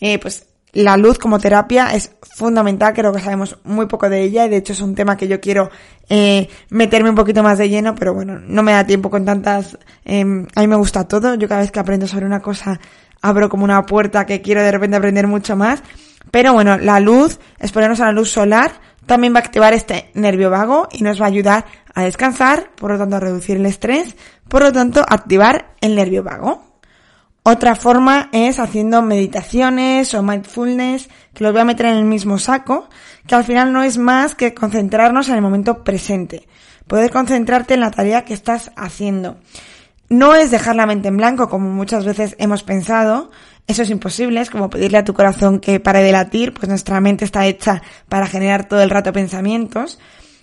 eh, 0.00 0.18
pues 0.18 0.46
la 0.72 0.96
luz 0.96 1.18
como 1.18 1.38
terapia 1.38 1.88
es 1.94 2.12
fundamental, 2.20 2.92
creo 2.92 3.12
que 3.12 3.20
sabemos 3.20 3.58
muy 3.64 3.86
poco 3.86 4.08
de 4.08 4.22
ella 4.22 4.46
y 4.46 4.48
de 4.50 4.58
hecho 4.58 4.72
es 4.72 4.80
un 4.80 4.94
tema 4.94 5.16
que 5.16 5.26
yo 5.26 5.40
quiero 5.40 5.70
eh, 6.08 6.48
meterme 6.70 7.10
un 7.10 7.16
poquito 7.16 7.42
más 7.42 7.58
de 7.58 7.68
lleno, 7.68 7.94
pero 7.94 8.14
bueno, 8.14 8.38
no 8.38 8.62
me 8.62 8.72
da 8.72 8.86
tiempo 8.86 9.10
con 9.10 9.24
tantas... 9.24 9.78
Em, 10.04 10.46
a 10.54 10.60
mí 10.60 10.68
me 10.68 10.76
gusta 10.76 11.08
todo, 11.08 11.34
yo 11.34 11.48
cada 11.48 11.62
vez 11.62 11.72
que 11.72 11.80
aprendo 11.80 12.06
sobre 12.06 12.26
una 12.26 12.40
cosa 12.40 12.78
abro 13.20 13.48
como 13.48 13.64
una 13.64 13.84
puerta 13.86 14.26
que 14.26 14.40
quiero 14.42 14.62
de 14.62 14.70
repente 14.70 14.96
aprender 14.96 15.26
mucho 15.26 15.56
más, 15.56 15.82
pero 16.30 16.52
bueno, 16.52 16.78
la 16.78 17.00
luz, 17.00 17.40
exponernos 17.58 18.00
a 18.00 18.06
la 18.06 18.12
luz 18.12 18.30
solar, 18.30 18.72
también 19.06 19.34
va 19.34 19.38
a 19.38 19.42
activar 19.42 19.72
este 19.72 20.10
nervio 20.14 20.50
vago 20.50 20.86
y 20.92 21.02
nos 21.02 21.20
va 21.20 21.24
a 21.24 21.28
ayudar 21.28 21.64
a 21.94 22.04
descansar, 22.04 22.70
por 22.76 22.92
lo 22.92 22.98
tanto 22.98 23.16
a 23.16 23.20
reducir 23.20 23.56
el 23.56 23.66
estrés, 23.66 24.14
por 24.48 24.62
lo 24.62 24.72
tanto 24.72 25.04
activar 25.08 25.74
el 25.80 25.96
nervio 25.96 26.22
vago. 26.22 26.67
Otra 27.50 27.74
forma 27.76 28.28
es 28.32 28.58
haciendo 28.58 29.00
meditaciones 29.00 30.12
o 30.12 30.22
mindfulness, 30.22 31.08
que 31.32 31.42
los 31.42 31.54
voy 31.54 31.62
a 31.62 31.64
meter 31.64 31.86
en 31.86 31.96
el 31.96 32.04
mismo 32.04 32.38
saco, 32.38 32.90
que 33.26 33.34
al 33.34 33.44
final 33.44 33.72
no 33.72 33.82
es 33.82 33.96
más 33.96 34.34
que 34.34 34.52
concentrarnos 34.52 35.30
en 35.30 35.36
el 35.36 35.40
momento 35.40 35.82
presente. 35.82 36.46
Poder 36.86 37.10
concentrarte 37.10 37.72
en 37.72 37.80
la 37.80 37.90
tarea 37.90 38.26
que 38.26 38.34
estás 38.34 38.70
haciendo. 38.76 39.38
No 40.10 40.34
es 40.34 40.50
dejar 40.50 40.76
la 40.76 40.84
mente 40.84 41.08
en 41.08 41.16
blanco, 41.16 41.48
como 41.48 41.70
muchas 41.70 42.04
veces 42.04 42.36
hemos 42.38 42.64
pensado. 42.64 43.30
Eso 43.66 43.80
es 43.80 43.88
imposible, 43.88 44.42
es 44.42 44.50
como 44.50 44.68
pedirle 44.68 44.98
a 44.98 45.04
tu 45.04 45.14
corazón 45.14 45.58
que 45.58 45.80
pare 45.80 46.02
de 46.02 46.12
latir, 46.12 46.52
pues 46.52 46.68
nuestra 46.68 47.00
mente 47.00 47.24
está 47.24 47.46
hecha 47.46 47.80
para 48.10 48.26
generar 48.26 48.68
todo 48.68 48.82
el 48.82 48.90
rato 48.90 49.10
pensamientos. 49.14 49.98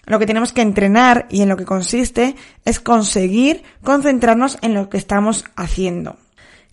Lo 0.08 0.18
que 0.18 0.26
tenemos 0.26 0.54
que 0.54 0.64
entrenar 0.64 1.28
y 1.30 1.44
en 1.44 1.50
lo 1.50 1.58
que 1.58 1.66
consiste 1.66 2.36
es 2.66 2.80
conseguir 2.80 3.62
concentrarnos 3.84 4.58
en 4.64 4.74
lo 4.74 4.90
que 4.90 4.98
estamos 4.98 5.46
haciendo 5.56 6.18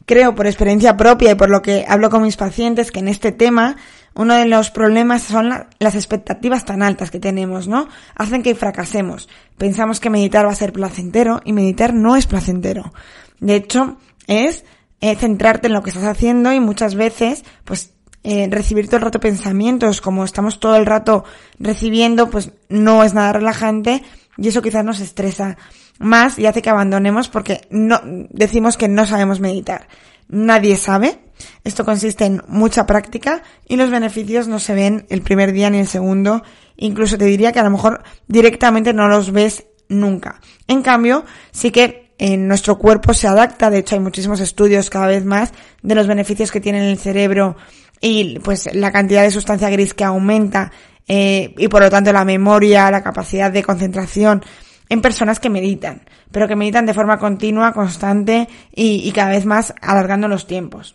creo 0.06 0.34
por 0.34 0.46
experiencia 0.46 0.96
propia 0.96 1.32
y 1.32 1.34
por 1.34 1.50
lo 1.50 1.62
que 1.62 1.84
hablo 1.88 2.10
con 2.10 2.22
mis 2.22 2.36
pacientes 2.36 2.90
que 2.90 3.00
en 3.00 3.08
este 3.08 3.32
tema 3.32 3.76
uno 4.14 4.34
de 4.34 4.44
los 4.46 4.70
problemas 4.70 5.22
son 5.22 5.66
las 5.78 5.94
expectativas 5.94 6.64
tan 6.64 6.82
altas 6.82 7.10
que 7.10 7.18
tenemos, 7.18 7.66
¿no? 7.66 7.88
Hacen 8.14 8.42
que 8.42 8.54
fracasemos. 8.54 9.28
Pensamos 9.56 10.00
que 10.00 10.10
meditar 10.10 10.46
va 10.46 10.52
a 10.52 10.56
ser 10.56 10.72
placentero 10.72 11.40
y 11.44 11.52
meditar 11.52 11.94
no 11.94 12.16
es 12.16 12.26
placentero. 12.26 12.92
De 13.40 13.54
hecho, 13.54 13.96
es 14.26 14.64
eh, 15.00 15.16
centrarte 15.16 15.68
en 15.68 15.72
lo 15.72 15.82
que 15.82 15.90
estás 15.90 16.04
haciendo 16.04 16.52
y 16.52 16.60
muchas 16.60 16.94
veces, 16.94 17.44
pues, 17.64 17.94
eh, 18.22 18.48
recibir 18.50 18.86
todo 18.86 18.98
el 18.98 19.02
rato 19.02 19.18
pensamientos, 19.18 20.00
como 20.00 20.24
estamos 20.24 20.60
todo 20.60 20.76
el 20.76 20.86
rato 20.86 21.24
recibiendo, 21.58 22.30
pues 22.30 22.52
no 22.68 23.02
es 23.02 23.14
nada 23.14 23.32
relajante 23.32 24.02
y 24.36 24.48
eso 24.48 24.62
quizás 24.62 24.84
nos 24.84 25.00
estresa 25.00 25.56
más 25.98 26.38
y 26.38 26.46
hace 26.46 26.62
que 26.62 26.70
abandonemos 26.70 27.28
porque 27.28 27.62
no, 27.70 28.00
decimos 28.30 28.76
que 28.76 28.88
no 28.88 29.06
sabemos 29.06 29.40
meditar. 29.40 29.88
Nadie 30.28 30.76
sabe. 30.76 31.18
Esto 31.64 31.84
consiste 31.84 32.24
en 32.24 32.42
mucha 32.48 32.86
práctica 32.86 33.42
y 33.68 33.76
los 33.76 33.90
beneficios 33.90 34.48
no 34.48 34.58
se 34.58 34.74
ven 34.74 35.06
el 35.10 35.22
primer 35.22 35.52
día 35.52 35.70
ni 35.70 35.78
el 35.78 35.88
segundo. 35.88 36.42
Incluso 36.76 37.18
te 37.18 37.24
diría 37.24 37.52
que 37.52 37.60
a 37.60 37.64
lo 37.64 37.70
mejor 37.70 38.02
directamente 38.28 38.92
no 38.92 39.08
los 39.08 39.32
ves 39.32 39.66
nunca. 39.88 40.40
En 40.68 40.82
cambio, 40.82 41.24
sí 41.50 41.70
que 41.70 42.14
en 42.18 42.46
nuestro 42.46 42.78
cuerpo 42.78 43.14
se 43.14 43.26
adapta. 43.26 43.70
De 43.70 43.78
hecho, 43.78 43.96
hay 43.96 44.00
muchísimos 44.00 44.40
estudios 44.40 44.90
cada 44.90 45.08
vez 45.08 45.24
más 45.24 45.52
de 45.82 45.94
los 45.94 46.06
beneficios 46.06 46.52
que 46.52 46.60
tiene 46.60 46.90
el 46.90 46.98
cerebro 46.98 47.56
y 48.00 48.38
pues 48.40 48.68
la 48.74 48.90
cantidad 48.92 49.22
de 49.22 49.30
sustancia 49.30 49.70
gris 49.70 49.94
que 49.94 50.04
aumenta 50.04 50.72
eh, 51.08 51.54
y 51.56 51.68
por 51.68 51.82
lo 51.82 51.90
tanto 51.90 52.12
la 52.12 52.24
memoria, 52.24 52.90
la 52.90 53.02
capacidad 53.02 53.50
de 53.50 53.62
concentración 53.62 54.44
en 54.92 55.00
personas 55.00 55.40
que 55.40 55.48
meditan, 55.48 56.02
pero 56.30 56.46
que 56.46 56.54
meditan 56.54 56.84
de 56.84 56.92
forma 56.92 57.18
continua, 57.18 57.72
constante 57.72 58.46
y, 58.74 59.10
cada 59.12 59.30
vez 59.30 59.46
más 59.46 59.74
alargando 59.80 60.28
los 60.28 60.46
tiempos. 60.46 60.94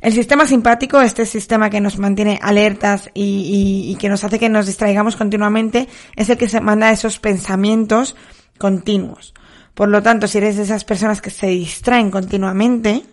El 0.00 0.12
sistema 0.12 0.46
simpático, 0.46 1.00
este 1.00 1.24
sistema 1.24 1.70
que 1.70 1.80
nos 1.80 2.00
mantiene 2.00 2.40
alertas 2.42 3.08
y, 3.14 3.86
y, 3.88 3.94
que 4.00 4.08
nos 4.08 4.24
hace 4.24 4.40
que 4.40 4.48
nos 4.48 4.66
distraigamos 4.66 5.14
continuamente, 5.14 5.86
es 6.16 6.28
el 6.28 6.36
que 6.36 6.48
se 6.48 6.60
manda 6.60 6.90
esos 6.90 7.20
pensamientos 7.20 8.16
continuos. 8.58 9.32
Por 9.74 9.88
lo 9.88 10.02
tanto, 10.02 10.26
si 10.26 10.38
eres 10.38 10.56
de 10.56 10.64
esas 10.64 10.84
personas 10.84 11.22
que 11.22 11.30
se 11.30 11.46
distraen 11.46 12.10
continuamente, 12.10 13.04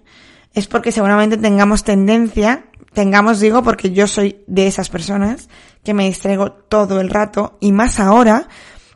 es 0.56 0.66
porque 0.66 0.92
seguramente 0.92 1.38
tengamos 1.38 1.84
tendencia, 1.84 2.66
tengamos 2.94 3.40
digo 3.40 3.62
porque 3.62 3.92
yo 3.92 4.08
soy 4.08 4.42
de 4.48 4.66
esas 4.66 4.90
personas 4.90 5.48
que 5.84 5.94
me 5.94 6.06
distraigo 6.06 6.54
todo 6.54 7.02
el 7.02 7.12
rato 7.12 7.60
y 7.62 7.72
más 7.72 8.00
ahora 8.00 8.48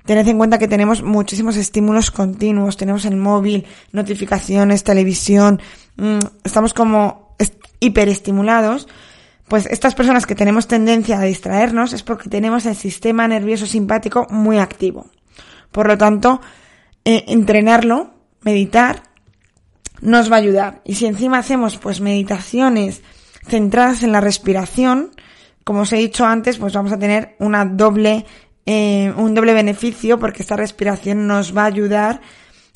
Tened 0.06 0.28
en 0.28 0.38
cuenta 0.38 0.58
que 0.58 0.68
tenemos 0.68 1.02
muchísimos 1.02 1.56
estímulos 1.56 2.12
continuos, 2.12 2.76
tenemos 2.76 3.06
el 3.06 3.16
móvil, 3.16 3.66
notificaciones, 3.92 4.84
televisión, 4.84 5.62
mm, 5.96 6.20
estamos 6.44 6.74
como 6.74 7.36
hiperestimulados. 7.80 8.88
Pues 9.48 9.66
estas 9.66 9.94
personas 9.94 10.26
que 10.26 10.36
tenemos 10.36 10.68
tendencia 10.68 11.20
a 11.20 11.24
distraernos 11.24 11.94
es 11.94 12.04
porque 12.04 12.30
tenemos 12.30 12.66
el 12.66 12.76
sistema 12.76 13.28
nervioso 13.28 13.66
simpático 13.66 14.28
muy 14.30 14.58
activo. 14.58 15.08
Por 15.72 15.88
lo 15.88 15.98
tanto, 15.98 16.42
eh, 17.06 17.26
entrenarlo, 17.28 18.14
meditar, 18.42 19.04
nos 20.02 20.32
va 20.32 20.38
a 20.38 20.40
ayudar. 20.40 20.82
Y 20.86 20.96
si 20.96 21.06
encima 21.06 21.40
hacemos 21.40 21.78
pues 21.78 22.02
meditaciones 22.02 23.02
centradas 23.48 24.04
en 24.04 24.12
la 24.12 24.22
respiración, 24.22 25.12
como 25.64 25.82
os 25.82 25.94
he 25.94 25.98
dicho 25.98 26.26
antes, 26.26 26.58
pues 26.58 26.74
vamos 26.74 26.92
a 26.92 27.00
tener 27.00 27.36
una 27.40 27.66
doble 27.66 28.26
eh, 28.66 29.14
un 29.18 29.34
doble 29.34 29.54
beneficio 29.54 30.20
porque 30.20 30.42
esta 30.42 30.56
respiración 30.56 31.28
nos 31.28 31.56
va 31.56 31.64
a 31.64 31.68
ayudar 31.68 32.22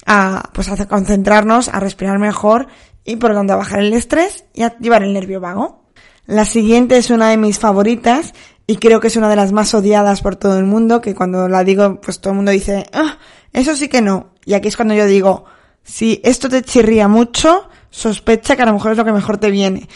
a, 0.05 0.49
pues 0.53 0.69
a 0.69 0.87
concentrarnos, 0.87 1.69
a 1.69 1.79
respirar 1.79 2.19
mejor 2.19 2.67
y 3.03 3.15
por 3.15 3.31
lo 3.31 3.37
tanto 3.37 3.53
a 3.53 3.57
bajar 3.57 3.79
el 3.79 3.93
estrés 3.93 4.45
y 4.53 4.63
activar 4.63 5.03
el 5.03 5.13
nervio 5.13 5.39
vago. 5.39 5.85
La 6.25 6.43
siguiente 6.43 6.97
es 6.97 7.09
una 7.09 7.29
de 7.29 7.37
mis 7.37 7.57
favoritas 7.57 8.33
y 8.67 8.77
creo 8.77 8.99
que 8.99 9.07
es 9.07 9.15
una 9.15 9.29
de 9.29 9.37
las 9.37 9.53
más 9.53 9.73
odiadas 9.73 10.21
por 10.21 10.35
todo 10.35 10.57
el 10.59 10.65
mundo, 10.65 10.99
que 10.99 11.15
cuando 11.15 11.47
la 11.47 11.63
digo, 11.63 12.01
pues 12.01 12.19
todo 12.19 12.31
el 12.31 12.37
mundo 12.37 12.51
dice, 12.51 12.85
ah, 12.91 13.17
eso 13.53 13.75
sí 13.77 13.87
que 13.87 14.01
no. 14.01 14.31
Y 14.43 14.53
aquí 14.53 14.67
es 14.67 14.75
cuando 14.75 14.93
yo 14.93 15.05
digo, 15.05 15.45
si 15.83 16.19
esto 16.23 16.49
te 16.49 16.63
chirría 16.63 17.07
mucho, 17.07 17.69
sospecha 17.89 18.57
que 18.57 18.63
a 18.63 18.65
lo 18.65 18.73
mejor 18.73 18.91
es 18.91 18.97
lo 18.97 19.05
que 19.05 19.13
mejor 19.13 19.37
te 19.37 19.51
viene. 19.51 19.87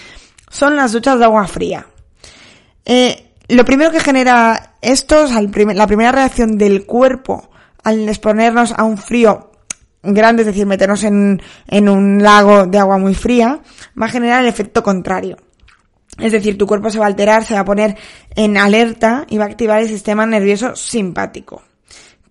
Son 0.50 0.78
las 0.78 0.94
duchas 0.94 1.20
de 1.20 1.26
agua 1.26 1.46
fría. 1.48 1.86
Eh, 2.86 3.31
lo 3.52 3.66
primero 3.66 3.92
que 3.92 4.00
genera 4.00 4.76
esto, 4.82 5.26
la 5.28 5.88
primera 5.88 6.12
reacción 6.12 6.58
del 6.58 6.86
cuerpo 6.86 7.50
al 7.84 8.08
exponernos 8.08 8.74
a 8.78 8.84
un 8.84 8.98
frío 8.98 9.52
grande, 10.04 10.44
es 10.44 10.48
decir, 10.48 10.66
meternos 10.66 11.04
en, 11.04 11.42
en 11.68 11.90
un 11.90 12.24
lago 12.24 12.66
de 12.66 12.80
agua 12.80 12.98
muy 12.98 13.14
fría, 13.14 13.60
va 14.00 14.06
a 14.06 14.10
generar 14.10 14.42
el 14.42 14.50
efecto 14.50 14.84
contrario. 14.84 15.38
Es 16.18 16.32
decir, 16.32 16.58
tu 16.58 16.68
cuerpo 16.68 16.90
se 16.90 17.00
va 17.00 17.06
a 17.06 17.08
alterar, 17.08 17.46
se 17.46 17.54
va 17.54 17.62
a 17.62 17.66
poner 17.66 17.98
en 18.36 18.58
alerta 18.58 19.26
y 19.30 19.38
va 19.38 19.46
a 19.46 19.48
activar 19.48 19.82
el 19.82 19.88
sistema 19.88 20.26
nervioso 20.26 20.76
simpático. 20.76 21.64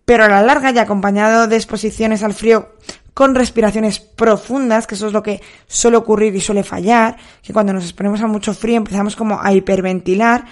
pero 0.04 0.24
a 0.24 0.28
la 0.28 0.42
larga 0.42 0.72
y 0.72 0.78
acompañado 0.78 1.46
de 1.46 1.54
exposiciones 1.54 2.24
al 2.24 2.34
frío 2.34 2.70
con 3.14 3.34
respiraciones 3.34 4.00
profundas, 4.00 4.86
que 4.86 4.96
eso 4.96 5.06
es 5.06 5.12
lo 5.12 5.22
que 5.22 5.40
suele 5.68 5.98
ocurrir 5.98 6.34
y 6.34 6.40
suele 6.40 6.64
fallar, 6.64 7.16
que 7.42 7.52
cuando 7.52 7.72
nos 7.72 7.84
exponemos 7.84 8.20
a 8.20 8.26
mucho 8.26 8.52
frío 8.52 8.78
empezamos 8.78 9.14
como 9.14 9.40
a 9.40 9.52
hiperventilar, 9.52 10.46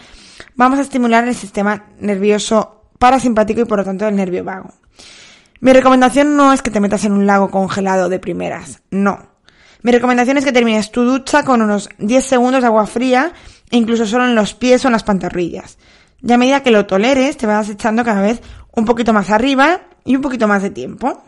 vamos 0.54 0.78
a 0.78 0.82
estimular 0.82 1.26
el 1.26 1.34
sistema 1.34 1.86
nervioso 2.00 2.82
parasimpático 2.98 3.60
y 3.60 3.64
por 3.64 3.78
lo 3.78 3.84
tanto 3.84 4.06
el 4.06 4.16
nervio 4.16 4.44
vago. 4.44 4.70
Mi 5.60 5.72
recomendación 5.72 6.36
no 6.36 6.52
es 6.52 6.62
que 6.62 6.70
te 6.70 6.80
metas 6.80 7.04
en 7.04 7.12
un 7.12 7.26
lago 7.26 7.50
congelado 7.50 8.08
de 8.08 8.20
primeras, 8.20 8.82
no. 8.90 9.38
Mi 9.82 9.92
recomendación 9.92 10.36
es 10.36 10.44
que 10.44 10.52
termines 10.52 10.90
tu 10.90 11.04
ducha 11.04 11.44
con 11.44 11.62
unos 11.62 11.88
10 11.98 12.24
segundos 12.24 12.60
de 12.60 12.66
agua 12.66 12.86
fría, 12.86 13.32
e 13.70 13.76
incluso 13.76 14.06
solo 14.06 14.24
en 14.24 14.34
los 14.34 14.54
pies 14.54 14.84
o 14.84 14.88
en 14.88 14.92
las 14.92 15.04
pantorrillas. 15.04 15.78
Y 16.22 16.32
a 16.32 16.38
medida 16.38 16.62
que 16.62 16.70
lo 16.70 16.86
toleres, 16.86 17.36
te 17.36 17.46
vas 17.46 17.68
echando 17.68 18.04
cada 18.04 18.20
vez 18.20 18.40
un 18.74 18.84
poquito 18.84 19.12
más 19.12 19.30
arriba 19.30 19.80
y 20.04 20.16
un 20.16 20.22
poquito 20.22 20.48
más 20.48 20.62
de 20.62 20.70
tiempo. 20.70 21.22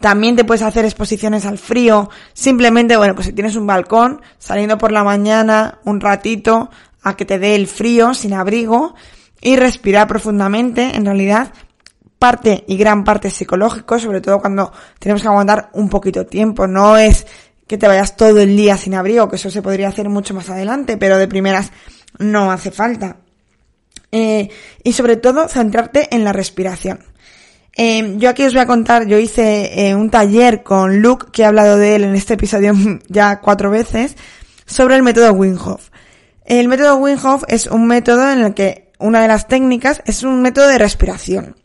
También 0.00 0.36
te 0.36 0.44
puedes 0.44 0.62
hacer 0.62 0.84
exposiciones 0.84 1.44
al 1.44 1.58
frío, 1.58 2.08
simplemente, 2.32 2.96
bueno, 2.96 3.14
pues 3.14 3.26
si 3.26 3.32
tienes 3.32 3.56
un 3.56 3.66
balcón, 3.66 4.22
saliendo 4.38 4.78
por 4.78 4.92
la 4.92 5.02
mañana 5.02 5.78
un 5.84 6.00
ratito 6.00 6.70
a 7.08 7.16
que 7.16 7.24
te 7.24 7.38
dé 7.38 7.54
el 7.54 7.66
frío 7.66 8.14
sin 8.14 8.34
abrigo 8.34 8.94
y 9.40 9.56
respirar 9.56 10.06
profundamente, 10.06 10.96
en 10.96 11.04
realidad 11.04 11.52
parte 12.18 12.64
y 12.66 12.76
gran 12.76 13.04
parte 13.04 13.30
psicológico, 13.30 13.98
sobre 13.98 14.20
todo 14.20 14.40
cuando 14.40 14.72
tenemos 14.98 15.22
que 15.22 15.28
aguantar 15.28 15.70
un 15.72 15.88
poquito 15.88 16.26
tiempo, 16.26 16.66
no 16.66 16.96
es 16.96 17.26
que 17.66 17.78
te 17.78 17.86
vayas 17.86 18.16
todo 18.16 18.40
el 18.40 18.56
día 18.56 18.76
sin 18.76 18.94
abrigo, 18.94 19.28
que 19.28 19.36
eso 19.36 19.50
se 19.50 19.62
podría 19.62 19.88
hacer 19.88 20.08
mucho 20.08 20.34
más 20.34 20.48
adelante, 20.50 20.96
pero 20.96 21.18
de 21.18 21.28
primeras 21.28 21.70
no 22.18 22.50
hace 22.50 22.70
falta. 22.70 23.18
Eh, 24.10 24.48
y 24.82 24.92
sobre 24.94 25.16
todo 25.16 25.48
centrarte 25.48 26.14
en 26.14 26.24
la 26.24 26.32
respiración. 26.32 27.00
Eh, 27.76 28.14
yo 28.16 28.30
aquí 28.30 28.42
os 28.44 28.54
voy 28.54 28.62
a 28.62 28.66
contar, 28.66 29.06
yo 29.06 29.18
hice 29.18 29.86
eh, 29.86 29.94
un 29.94 30.10
taller 30.10 30.62
con 30.62 31.00
Luke, 31.00 31.26
que 31.30 31.42
he 31.42 31.44
hablado 31.44 31.76
de 31.76 31.94
él 31.94 32.04
en 32.04 32.16
este 32.16 32.34
episodio 32.34 32.74
ya 33.08 33.40
cuatro 33.40 33.70
veces, 33.70 34.16
sobre 34.66 34.96
el 34.96 35.02
método 35.02 35.32
Wim 35.32 35.56
El 36.48 36.66
método 36.66 36.96
Wim 36.96 37.18
es 37.48 37.66
un 37.66 37.86
método 37.86 38.32
en 38.32 38.38
el 38.38 38.54
que 38.54 38.90
una 38.98 39.20
de 39.20 39.28
las 39.28 39.48
técnicas 39.48 40.00
es 40.06 40.22
un 40.22 40.40
método 40.40 40.66
de 40.68 40.78
respiración. 40.78 41.56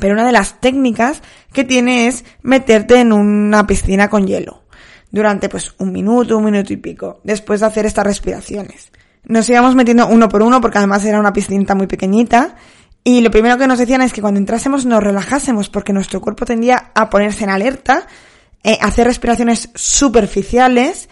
Pero 0.00 0.14
una 0.14 0.26
de 0.26 0.32
las 0.32 0.60
técnicas 0.60 1.22
que 1.52 1.62
tiene 1.62 2.08
es 2.08 2.24
meterte 2.42 2.98
en 2.98 3.12
una 3.12 3.68
piscina 3.68 4.10
con 4.10 4.26
hielo 4.26 4.64
durante 5.12 5.48
pues 5.48 5.74
un 5.78 5.92
minuto, 5.92 6.38
un 6.38 6.44
minuto 6.44 6.72
y 6.72 6.76
pico, 6.76 7.20
después 7.22 7.60
de 7.60 7.66
hacer 7.66 7.86
estas 7.86 8.04
respiraciones. 8.04 8.90
Nos 9.22 9.48
íbamos 9.48 9.76
metiendo 9.76 10.08
uno 10.08 10.28
por 10.28 10.42
uno 10.42 10.60
porque 10.60 10.78
además 10.78 11.04
era 11.04 11.20
una 11.20 11.32
piscina 11.32 11.76
muy 11.76 11.86
pequeñita 11.86 12.56
y 13.04 13.20
lo 13.20 13.30
primero 13.30 13.58
que 13.58 13.68
nos 13.68 13.78
decían 13.78 14.02
es 14.02 14.12
que 14.12 14.22
cuando 14.22 14.40
entrásemos 14.40 14.86
nos 14.86 15.04
relajásemos 15.04 15.68
porque 15.68 15.92
nuestro 15.92 16.20
cuerpo 16.20 16.44
tendía 16.44 16.90
a 16.96 17.10
ponerse 17.10 17.44
en 17.44 17.50
alerta, 17.50 18.08
eh, 18.64 18.76
hacer 18.80 19.06
respiraciones 19.06 19.70
superficiales 19.76 21.08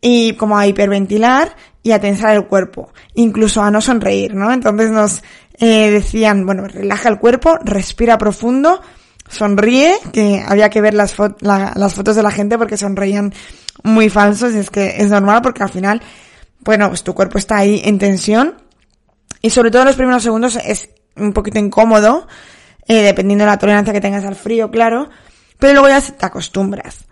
y 0.00 0.32
como 0.34 0.56
a 0.56 0.66
hiperventilar 0.66 1.54
y 1.82 1.92
a 1.92 2.00
tensar 2.00 2.34
el 2.34 2.46
cuerpo, 2.46 2.92
incluso 3.14 3.62
a 3.62 3.70
no 3.70 3.80
sonreír, 3.80 4.34
¿no? 4.34 4.52
Entonces 4.52 4.90
nos 4.90 5.22
eh, 5.58 5.90
decían, 5.90 6.44
bueno, 6.44 6.66
relaja 6.66 7.08
el 7.08 7.18
cuerpo, 7.18 7.58
respira 7.64 8.18
profundo, 8.18 8.80
sonríe, 9.28 9.94
que 10.12 10.44
había 10.46 10.68
que 10.68 10.80
ver 10.80 10.94
las, 10.94 11.16
las 11.40 11.94
fotos 11.94 12.16
de 12.16 12.22
la 12.22 12.30
gente 12.30 12.58
porque 12.58 12.76
sonreían 12.76 13.32
muy 13.82 14.10
falsos 14.10 14.54
y 14.54 14.58
es 14.58 14.70
que 14.70 14.96
es 14.98 15.08
normal 15.08 15.40
porque 15.42 15.62
al 15.62 15.70
final, 15.70 16.02
bueno, 16.60 16.88
pues 16.88 17.02
tu 17.02 17.14
cuerpo 17.14 17.38
está 17.38 17.58
ahí 17.58 17.80
en 17.84 17.98
tensión 17.98 18.56
y 19.40 19.50
sobre 19.50 19.70
todo 19.70 19.82
en 19.82 19.88
los 19.88 19.96
primeros 19.96 20.22
segundos 20.22 20.58
es 20.62 20.90
un 21.16 21.32
poquito 21.32 21.58
incómodo, 21.58 22.26
eh, 22.86 23.02
dependiendo 23.02 23.44
de 23.44 23.50
la 23.50 23.58
tolerancia 23.58 23.92
que 23.92 24.00
tengas 24.00 24.24
al 24.24 24.36
frío, 24.36 24.70
claro, 24.70 25.08
pero 25.58 25.74
luego 25.74 25.88
ya 25.88 26.00
te 26.00 26.26
acostumbras. 26.26 27.04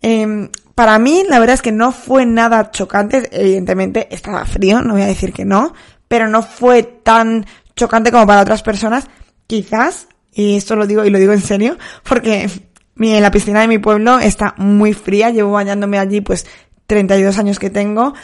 Eh, 0.00 0.48
para 0.74 0.98
mí, 0.98 1.22
la 1.28 1.38
verdad 1.38 1.54
es 1.54 1.62
que 1.62 1.72
no 1.72 1.92
fue 1.92 2.26
nada 2.26 2.70
chocante, 2.70 3.28
evidentemente 3.30 4.08
estaba 4.10 4.44
frío, 4.44 4.82
no 4.82 4.94
voy 4.94 5.02
a 5.02 5.06
decir 5.06 5.32
que 5.32 5.44
no, 5.44 5.72
pero 6.08 6.28
no 6.28 6.42
fue 6.42 6.82
tan 6.82 7.46
chocante 7.76 8.10
como 8.10 8.26
para 8.26 8.42
otras 8.42 8.62
personas, 8.62 9.06
quizás, 9.46 10.08
y 10.32 10.56
esto 10.56 10.74
lo 10.74 10.86
digo 10.86 11.04
y 11.04 11.10
lo 11.10 11.18
digo 11.18 11.32
en 11.32 11.40
serio, 11.40 11.78
porque 12.02 12.50
mi, 12.96 13.18
la 13.20 13.30
piscina 13.30 13.60
de 13.60 13.68
mi 13.68 13.78
pueblo 13.78 14.18
está 14.18 14.54
muy 14.56 14.94
fría, 14.94 15.30
llevo 15.30 15.52
bañándome 15.52 15.98
allí 15.98 16.20
pues 16.20 16.46
32 16.86 17.38
años 17.38 17.58
que 17.58 17.70
tengo, 17.70 18.14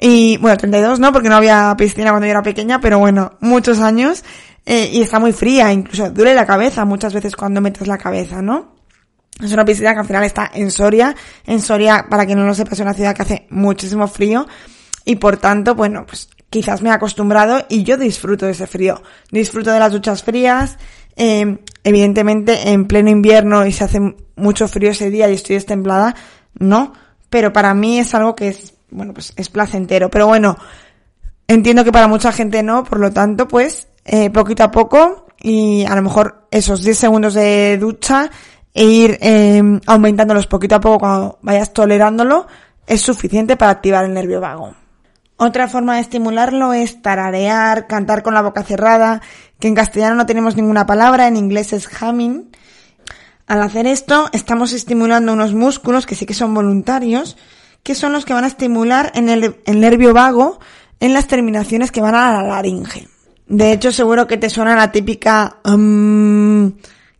y 0.00 0.38
bueno, 0.38 0.56
32 0.56 1.00
no, 1.00 1.12
porque 1.12 1.28
no 1.28 1.36
había 1.36 1.74
piscina 1.76 2.10
cuando 2.10 2.26
yo 2.26 2.30
era 2.30 2.42
pequeña, 2.42 2.80
pero 2.80 2.98
bueno, 2.98 3.32
muchos 3.40 3.80
años, 3.80 4.24
eh, 4.64 4.88
y 4.92 5.02
está 5.02 5.18
muy 5.18 5.32
fría, 5.32 5.72
incluso 5.72 6.10
duele 6.10 6.34
la 6.34 6.46
cabeza 6.46 6.86
muchas 6.86 7.12
veces 7.12 7.36
cuando 7.36 7.60
metes 7.60 7.86
la 7.86 7.98
cabeza, 7.98 8.40
¿no? 8.40 8.77
Es 9.42 9.52
una 9.52 9.64
piscina 9.64 9.92
que 9.92 10.00
al 10.00 10.06
final 10.06 10.24
está 10.24 10.50
en 10.52 10.70
Soria. 10.70 11.14
En 11.46 11.60
Soria, 11.60 12.06
para 12.08 12.26
quien 12.26 12.38
no 12.38 12.46
lo 12.46 12.54
sepa, 12.54 12.72
es 12.72 12.80
una 12.80 12.94
ciudad 12.94 13.14
que 13.14 13.22
hace 13.22 13.46
muchísimo 13.50 14.08
frío. 14.08 14.46
Y 15.04 15.16
por 15.16 15.36
tanto, 15.36 15.74
bueno, 15.74 16.04
pues 16.06 16.28
quizás 16.50 16.82
me 16.82 16.88
he 16.88 16.92
acostumbrado 16.92 17.64
y 17.68 17.84
yo 17.84 17.96
disfruto 17.96 18.46
de 18.46 18.52
ese 18.52 18.66
frío. 18.66 19.02
Disfruto 19.30 19.70
de 19.70 19.78
las 19.78 19.92
duchas 19.92 20.22
frías. 20.22 20.76
Eh, 21.16 21.58
evidentemente, 21.84 22.70
en 22.70 22.86
pleno 22.86 23.10
invierno 23.10 23.64
y 23.64 23.72
se 23.72 23.84
hace 23.84 24.00
mucho 24.36 24.68
frío 24.68 24.90
ese 24.90 25.10
día 25.10 25.28
y 25.30 25.34
estoy 25.34 25.54
destemplada, 25.54 26.14
no. 26.58 26.92
Pero 27.30 27.52
para 27.52 27.74
mí 27.74 27.98
es 27.98 28.14
algo 28.14 28.34
que 28.34 28.48
es, 28.48 28.74
bueno, 28.90 29.14
pues 29.14 29.32
es 29.36 29.48
placentero. 29.50 30.10
Pero 30.10 30.26
bueno, 30.26 30.56
entiendo 31.46 31.84
que 31.84 31.92
para 31.92 32.08
mucha 32.08 32.32
gente 32.32 32.62
no, 32.62 32.84
por 32.84 32.98
lo 32.98 33.12
tanto, 33.12 33.46
pues, 33.46 33.88
eh, 34.04 34.30
poquito 34.30 34.64
a 34.64 34.70
poco 34.70 35.26
y 35.40 35.84
a 35.84 35.94
lo 35.94 36.02
mejor 36.02 36.48
esos 36.50 36.82
10 36.82 36.98
segundos 36.98 37.34
de 37.34 37.78
ducha 37.78 38.30
e 38.74 38.84
ir 38.84 39.18
eh, 39.20 39.62
aumentándolos 39.86 40.46
poquito 40.46 40.76
a 40.76 40.80
poco 40.80 41.00
cuando 41.00 41.38
vayas 41.42 41.72
tolerándolo 41.72 42.46
es 42.86 43.02
suficiente 43.02 43.56
para 43.56 43.72
activar 43.72 44.04
el 44.04 44.14
nervio 44.14 44.40
vago. 44.40 44.74
Otra 45.36 45.68
forma 45.68 45.94
de 45.94 46.00
estimularlo 46.00 46.72
es 46.72 47.00
tararear, 47.00 47.86
cantar 47.86 48.24
con 48.24 48.34
la 48.34 48.42
boca 48.42 48.64
cerrada, 48.64 49.22
que 49.60 49.68
en 49.68 49.74
castellano 49.74 50.16
no 50.16 50.26
tenemos 50.26 50.56
ninguna 50.56 50.84
palabra, 50.84 51.28
en 51.28 51.36
inglés 51.36 51.72
es 51.72 51.88
humming. 52.00 52.50
Al 53.46 53.62
hacer 53.62 53.86
esto, 53.86 54.28
estamos 54.32 54.72
estimulando 54.72 55.32
unos 55.32 55.54
músculos 55.54 56.06
que 56.06 56.16
sí 56.16 56.26
que 56.26 56.34
son 56.34 56.54
voluntarios, 56.54 57.36
que 57.84 57.94
son 57.94 58.12
los 58.12 58.24
que 58.24 58.34
van 58.34 58.44
a 58.44 58.48
estimular 58.48 59.12
en 59.14 59.28
el, 59.28 59.56
nervio 59.66 60.12
vago 60.12 60.58
en 60.98 61.14
las 61.14 61.28
terminaciones 61.28 61.92
que 61.92 62.00
van 62.00 62.14
a 62.16 62.32
la 62.32 62.42
laringe. 62.42 63.08
De 63.46 63.72
hecho, 63.72 63.92
seguro 63.92 64.26
que 64.26 64.38
te 64.38 64.50
suena 64.50 64.74
la 64.74 64.90
típica 64.90 65.58
um, 65.64 66.72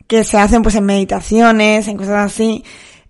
que 0.09 0.23
se 0.23 0.39
hacen 0.39 0.63
pues 0.63 0.73
en 0.73 0.85
meditaciones, 0.85 1.87
en 1.87 1.95
cosas 1.95 2.31
así, 2.31 2.63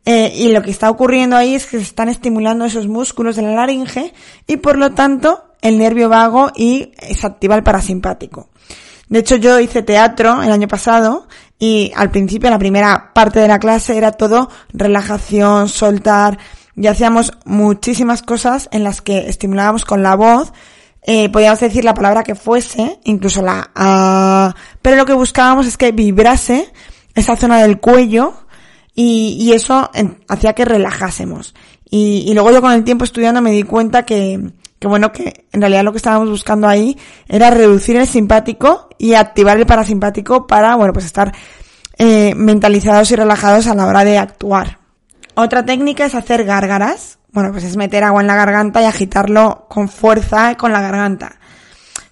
eh, 0.04 0.34
y 0.36 0.52
lo 0.52 0.62
que 0.62 0.70
está 0.70 0.90
ocurriendo 0.90 1.38
ahí 1.38 1.56
es 1.56 1.66
que 1.66 1.78
se 1.78 1.84
están 1.84 2.10
estimulando 2.10 2.66
esos 2.66 2.88
músculos 2.88 3.38
de 3.38 3.42
la 3.42 3.54
laringe 3.54 4.14
y 4.46 4.58
por 4.58 4.78
lo 4.78 4.92
tanto 4.92 5.46
el 5.62 5.78
nervio 5.78 6.10
vago 6.10 6.52
y 6.54 6.92
se 7.16 7.26
activa 7.26 7.56
el 7.56 7.64
parasimpático. 7.64 8.50
De 9.08 9.20
hecho 9.20 9.38
yo 9.38 9.62
hice 9.62 9.82
teatro 9.82 10.44
el 10.44 10.52
año 10.52 10.68
pasado 10.68 11.30
y 11.58 11.94
al 11.96 12.12
principio, 12.12 12.50
la 12.50 12.60
primera 12.60 13.12
parte 13.14 13.40
de 13.40 13.48
la 13.48 13.60
clase 13.60 13.96
era 13.96 14.12
todo 14.12 14.50
relajación, 14.74 15.70
soltar 15.70 16.38
y 16.76 16.88
hacíamos 16.88 17.32
muchísimas 17.46 18.24
cosas 18.24 18.68
en 18.74 18.84
las 18.84 19.02
que 19.02 19.30
estimulábamos 19.30 19.86
con 19.86 20.04
la 20.04 20.16
voz 20.16 20.52
eh, 21.04 21.30
podíamos 21.30 21.60
decir 21.60 21.86
la 21.86 21.94
palabra 21.94 22.24
que 22.24 22.36
fuese, 22.36 23.00
incluso 23.06 23.42
la 23.42 23.72
A, 23.74 24.54
pero 24.82 24.98
lo 24.98 25.06
que 25.06 25.14
buscábamos 25.14 25.66
es 25.66 25.78
que 25.78 25.92
vibrase 25.92 26.72
esa 27.20 27.36
zona 27.36 27.62
del 27.62 27.80
cuello 27.80 28.34
y, 28.96 29.52
eso 29.54 29.90
hacía 30.28 30.54
que 30.54 30.66
relajásemos. 30.66 31.56
Y, 31.90 32.26
y, 32.28 32.34
luego 32.34 32.52
yo 32.52 32.62
con 32.62 32.72
el 32.72 32.84
tiempo 32.84 33.06
estudiando 33.06 33.42
me 33.42 33.52
di 33.52 33.64
cuenta 33.64 34.04
que, 34.04 34.52
que 34.80 34.88
bueno, 34.88 35.12
que 35.12 35.46
en 35.52 35.62
realidad 35.62 35.84
lo 35.84 35.92
que 35.92 35.98
estábamos 35.98 36.30
buscando 36.30 36.68
ahí 36.68 36.98
era 37.28 37.50
reducir 37.50 37.96
el 37.98 38.08
simpático 38.08 38.90
y 38.98 39.14
activar 39.14 39.58
el 39.58 39.66
parasimpático 39.66 40.48
para, 40.48 40.76
bueno, 40.76 40.94
pues 40.94 41.06
estar 41.06 41.34
eh, 41.98 42.34
mentalizados 42.36 43.12
y 43.12 43.16
relajados 43.16 43.68
a 43.68 43.76
la 43.76 43.86
hora 43.86 44.06
de 44.06 44.18
actuar. 44.18 44.80
Otra 45.36 45.66
técnica 45.66 46.06
es 46.06 46.16
hacer 46.16 46.46
gárgaras. 46.46 47.20
Bueno, 47.32 47.52
pues 47.52 47.64
es 47.64 47.78
meter 47.78 48.04
agua 48.04 48.22
en 48.22 48.28
la 48.28 48.36
garganta 48.36 48.82
y 48.82 48.86
agitarlo 48.86 49.66
con 49.70 49.88
fuerza 49.88 50.56
con 50.56 50.72
la 50.72 50.82
garganta. 50.82 51.39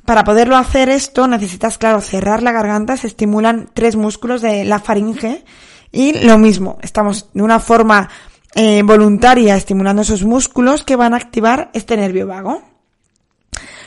Para 0.08 0.24
poderlo 0.24 0.56
hacer 0.56 0.88
esto 0.88 1.28
necesitas, 1.28 1.78
claro, 1.78 2.00
cerrar 2.00 2.42
la 2.42 2.54
garganta, 2.54 2.96
se 2.96 3.08
estimulan 3.08 3.70
tres 3.74 3.98
músculos 3.98 4.42
de 4.42 4.64
la 4.64 4.80
faringe 4.80 5.44
y 5.92 6.14
lo 6.26 6.38
mismo, 6.38 6.78
estamos 6.82 7.30
de 7.34 7.44
una 7.44 7.60
forma 7.60 8.10
eh, 8.56 8.84
voluntaria 8.84 9.58
estimulando 9.58 10.04
esos 10.04 10.24
músculos 10.24 10.86
que 10.86 10.96
van 10.96 11.14
a 11.14 11.18
activar 11.18 11.72
este 11.74 11.98
nervio 11.98 12.26
vago. 12.26 12.62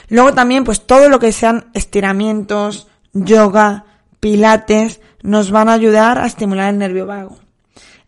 Luego 0.09 0.35
también, 0.35 0.63
pues 0.63 0.87
todo 0.87 1.09
lo 1.09 1.19
que 1.21 1.33
sean 1.33 1.71
estiramientos, 1.73 2.89
yoga, 3.15 3.87
pilates, 4.21 5.01
nos 5.23 5.51
van 5.51 5.71
a 5.71 5.73
ayudar 5.73 6.19
a 6.19 6.27
estimular 6.27 6.69
el 6.69 6.77
nervio 6.77 7.07
vago. 7.07 7.39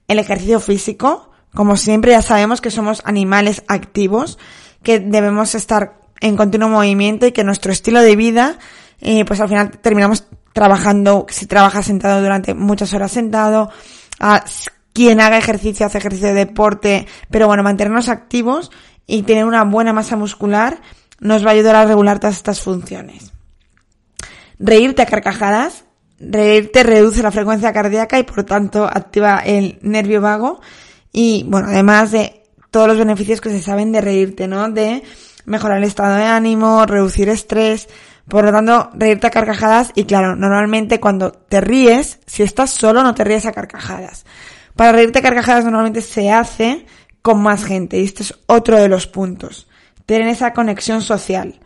El 0.07 0.19
ejercicio 0.19 0.61
físico, 0.61 1.31
como 1.55 1.79
siempre 1.79 2.13
ya 2.13 2.21
sabemos 2.21 2.61
que 2.61 2.71
somos 2.71 3.01
animales 3.07 3.65
activos, 3.69 4.39
que 4.83 5.01
debemos 5.01 5.55
estar 5.55 6.02
en 6.23 6.37
continuo 6.37 6.69
movimiento 6.69 7.27
y 7.27 7.33
que 7.33 7.45
nuestro 7.45 7.73
estilo 7.73 8.01
de 8.01 8.17
vida, 8.17 8.59
eh, 9.01 9.25
pues 9.25 9.41
al 9.41 9.49
final 9.49 9.71
terminamos 9.79 10.25
trabajando, 10.53 11.27
si 11.29 11.47
trabaja 11.47 11.83
sentado 11.83 12.23
durante 12.23 12.55
muchas 12.55 12.95
horas 12.95 13.11
sentado, 13.11 13.71
a 14.21 14.45
quien 14.93 15.21
haga 15.21 15.37
ejercicio, 15.37 15.85
hace 15.85 15.99
ejercicio 15.99 16.29
de 16.29 16.35
deporte, 16.35 17.07
pero 17.31 17.49
bueno, 17.49 17.65
mantenernos 17.65 18.09
activos 18.09 18.71
y 19.07 19.23
tener 19.23 19.45
una 19.45 19.65
buena 19.65 19.93
masa 19.93 20.17
muscular 20.17 20.81
nos 21.19 21.45
va 21.45 21.51
a 21.51 21.55
ayudar 21.55 21.75
a 21.75 21.85
regular 21.87 22.21
todas 22.21 22.37
estas 22.37 22.61
funciones. 22.61 23.33
Reírte 24.61 25.03
a 25.03 25.07
carcajadas, 25.07 25.85
reírte 26.21 26.85
reduce 26.85 27.23
la 27.23 27.33
frecuencia 27.33 27.73
cardíaca 27.73 28.19
y 28.21 28.23
por 28.23 28.45
tanto 28.45 28.85
activa 28.85 29.41
el 29.41 29.79
nervio 29.83 30.21
vago 30.21 30.61
y 31.13 31.45
bueno, 31.49 31.67
además 31.69 32.13
de 32.13 32.45
todos 32.71 32.87
los 32.87 32.99
beneficios 32.99 33.41
que 33.41 33.51
se 33.51 33.61
saben 33.61 33.91
de 33.91 34.01
reírte, 34.01 34.47
¿no? 34.47 34.71
De 34.71 35.03
mejorar 35.45 35.79
el 35.79 35.85
estado 35.85 36.17
de 36.17 36.25
ánimo, 36.25 36.87
reducir 36.87 37.29
estrés, 37.29 37.89
por 38.29 38.45
lo 38.45 38.53
tanto, 38.53 38.91
reírte 38.95 39.27
a 39.27 39.31
carcajadas 39.31 39.93
y 39.95 40.05
claro, 40.05 40.37
normalmente 40.37 41.01
cuando 41.01 41.33
te 41.33 41.61
ríes, 41.61 42.21
si 42.27 42.43
estás 42.43 42.71
solo 42.71 43.03
no 43.03 43.15
te 43.15 43.25
ríes 43.25 43.47
a 43.47 43.53
carcajadas. 43.53 44.25
Para 44.77 44.93
reírte 44.93 45.19
a 45.19 45.23
carcajadas 45.23 45.65
normalmente 45.65 46.01
se 46.03 46.31
hace 46.31 46.87
con 47.21 47.43
más 47.43 47.65
gente 47.65 47.99
y 47.99 48.05
este 48.05 48.23
es 48.23 48.35
otro 48.47 48.79
de 48.79 48.89
los 48.89 49.07
puntos. 49.07 49.69
Tener 50.07 50.29
esa 50.29 50.53
conexión 50.53 51.03
social. 51.03 51.61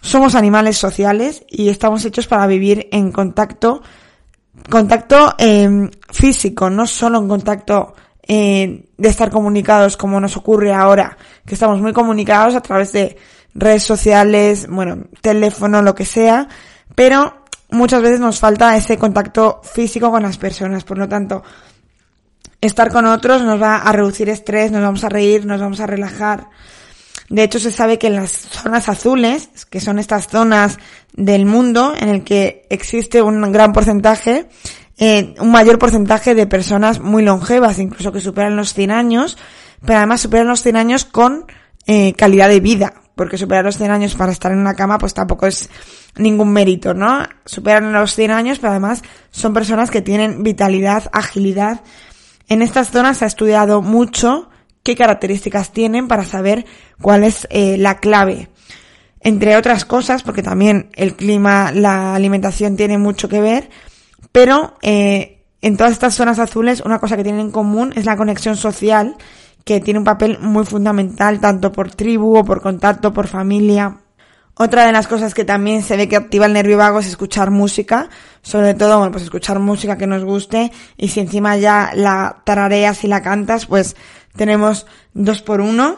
Somos 0.00 0.34
animales 0.34 0.78
sociales 0.78 1.44
y 1.48 1.68
estamos 1.68 2.04
hechos 2.04 2.26
para 2.26 2.46
vivir 2.46 2.88
en 2.92 3.10
contacto, 3.10 3.82
contacto 4.70 5.34
eh, 5.38 5.90
físico, 6.10 6.70
no 6.70 6.86
solo 6.86 7.18
en 7.18 7.28
contacto 7.28 7.94
eh, 8.28 8.84
de 8.96 9.08
estar 9.08 9.30
comunicados 9.30 9.96
como 9.96 10.20
nos 10.20 10.36
ocurre 10.36 10.72
ahora, 10.72 11.16
que 11.46 11.54
estamos 11.54 11.80
muy 11.80 11.92
comunicados 11.92 12.54
a 12.54 12.60
través 12.60 12.92
de 12.92 13.16
redes 13.54 13.82
sociales, 13.82 14.66
bueno, 14.68 15.04
teléfono, 15.20 15.82
lo 15.82 15.94
que 15.94 16.04
sea, 16.04 16.48
pero 16.94 17.44
muchas 17.70 18.02
veces 18.02 18.20
nos 18.20 18.38
falta 18.38 18.76
ese 18.76 18.98
contacto 18.98 19.60
físico 19.62 20.10
con 20.10 20.22
las 20.22 20.38
personas, 20.38 20.84
por 20.84 20.98
lo 20.98 21.08
tanto, 21.08 21.42
estar 22.60 22.90
con 22.90 23.06
otros 23.06 23.42
nos 23.42 23.60
va 23.60 23.76
a 23.76 23.92
reducir 23.92 24.28
estrés, 24.28 24.70
nos 24.70 24.82
vamos 24.82 25.04
a 25.04 25.08
reír, 25.08 25.46
nos 25.46 25.60
vamos 25.60 25.80
a 25.80 25.86
relajar. 25.86 26.48
De 27.28 27.42
hecho, 27.42 27.58
se 27.58 27.72
sabe 27.72 27.98
que 27.98 28.06
en 28.06 28.16
las 28.16 28.30
zonas 28.30 28.88
azules, 28.88 29.48
que 29.68 29.80
son 29.80 29.98
estas 29.98 30.28
zonas 30.28 30.78
del 31.12 31.44
mundo 31.44 31.94
en 31.98 32.08
el 32.08 32.24
que 32.24 32.66
existe 32.70 33.20
un 33.20 33.50
gran 33.52 33.72
porcentaje, 33.72 34.48
eh, 34.98 35.34
un 35.40 35.50
mayor 35.50 35.78
porcentaje 35.78 36.34
de 36.34 36.46
personas 36.46 37.00
muy 37.00 37.22
longevas, 37.22 37.78
incluso 37.78 38.12
que 38.12 38.20
superan 38.20 38.56
los 38.56 38.72
100 38.72 38.90
años, 38.90 39.36
pero 39.84 39.98
además 39.98 40.22
superan 40.22 40.48
los 40.48 40.62
100 40.62 40.76
años 40.76 41.04
con 41.04 41.46
eh, 41.86 42.14
calidad 42.14 42.48
de 42.48 42.60
vida, 42.60 42.94
porque 43.14 43.38
superar 43.38 43.64
los 43.64 43.76
100 43.76 43.90
años 43.90 44.14
para 44.14 44.32
estar 44.32 44.52
en 44.52 44.58
una 44.58 44.74
cama 44.74 44.98
pues 44.98 45.14
tampoco 45.14 45.46
es 45.46 45.68
ningún 46.16 46.52
mérito, 46.52 46.94
¿no? 46.94 47.24
Superan 47.44 47.92
los 47.92 48.14
100 48.14 48.30
años, 48.30 48.58
pero 48.58 48.70
además 48.70 49.02
son 49.30 49.52
personas 49.52 49.90
que 49.90 50.02
tienen 50.02 50.42
vitalidad, 50.42 51.10
agilidad. 51.12 51.82
En 52.48 52.62
estas 52.62 52.90
zonas 52.90 53.18
se 53.18 53.24
ha 53.24 53.28
estudiado 53.28 53.82
mucho 53.82 54.48
qué 54.82 54.94
características 54.94 55.72
tienen 55.72 56.08
para 56.08 56.24
saber 56.24 56.64
cuál 57.00 57.24
es 57.24 57.46
eh, 57.50 57.76
la 57.76 57.98
clave. 57.98 58.48
Entre 59.20 59.56
otras 59.56 59.84
cosas, 59.84 60.22
porque 60.22 60.42
también 60.42 60.90
el 60.94 61.16
clima, 61.16 61.72
la 61.72 62.14
alimentación 62.14 62.76
tiene 62.76 62.96
mucho 62.96 63.28
que 63.28 63.40
ver, 63.40 63.68
pero 64.36 64.74
eh, 64.82 65.46
en 65.62 65.78
todas 65.78 65.94
estas 65.94 66.14
zonas 66.14 66.38
azules 66.38 66.82
una 66.84 66.98
cosa 66.98 67.16
que 67.16 67.22
tienen 67.22 67.40
en 67.40 67.50
común 67.50 67.94
es 67.96 68.04
la 68.04 68.18
conexión 68.18 68.58
social 68.58 69.16
que 69.64 69.80
tiene 69.80 69.98
un 69.98 70.04
papel 70.04 70.38
muy 70.40 70.66
fundamental 70.66 71.40
tanto 71.40 71.72
por 71.72 71.94
tribu 71.94 72.36
o 72.36 72.44
por 72.44 72.60
contacto, 72.60 73.14
por 73.14 73.28
familia. 73.28 73.96
Otra 74.52 74.84
de 74.84 74.92
las 74.92 75.06
cosas 75.06 75.32
que 75.32 75.46
también 75.46 75.82
se 75.82 75.96
ve 75.96 76.06
que 76.06 76.16
activa 76.16 76.44
el 76.44 76.52
nervio 76.52 76.76
vago 76.76 76.98
es 76.98 77.06
escuchar 77.06 77.50
música, 77.50 78.10
sobre 78.42 78.74
todo, 78.74 78.98
bueno, 78.98 79.10
pues 79.10 79.24
escuchar 79.24 79.58
música 79.58 79.96
que 79.96 80.06
nos 80.06 80.22
guste 80.22 80.70
y 80.98 81.08
si 81.08 81.20
encima 81.20 81.56
ya 81.56 81.92
la 81.94 82.42
tarareas 82.44 83.04
y 83.04 83.08
la 83.08 83.22
cantas, 83.22 83.64
pues 83.64 83.96
tenemos 84.36 84.86
dos 85.14 85.40
por 85.40 85.62
uno. 85.62 85.96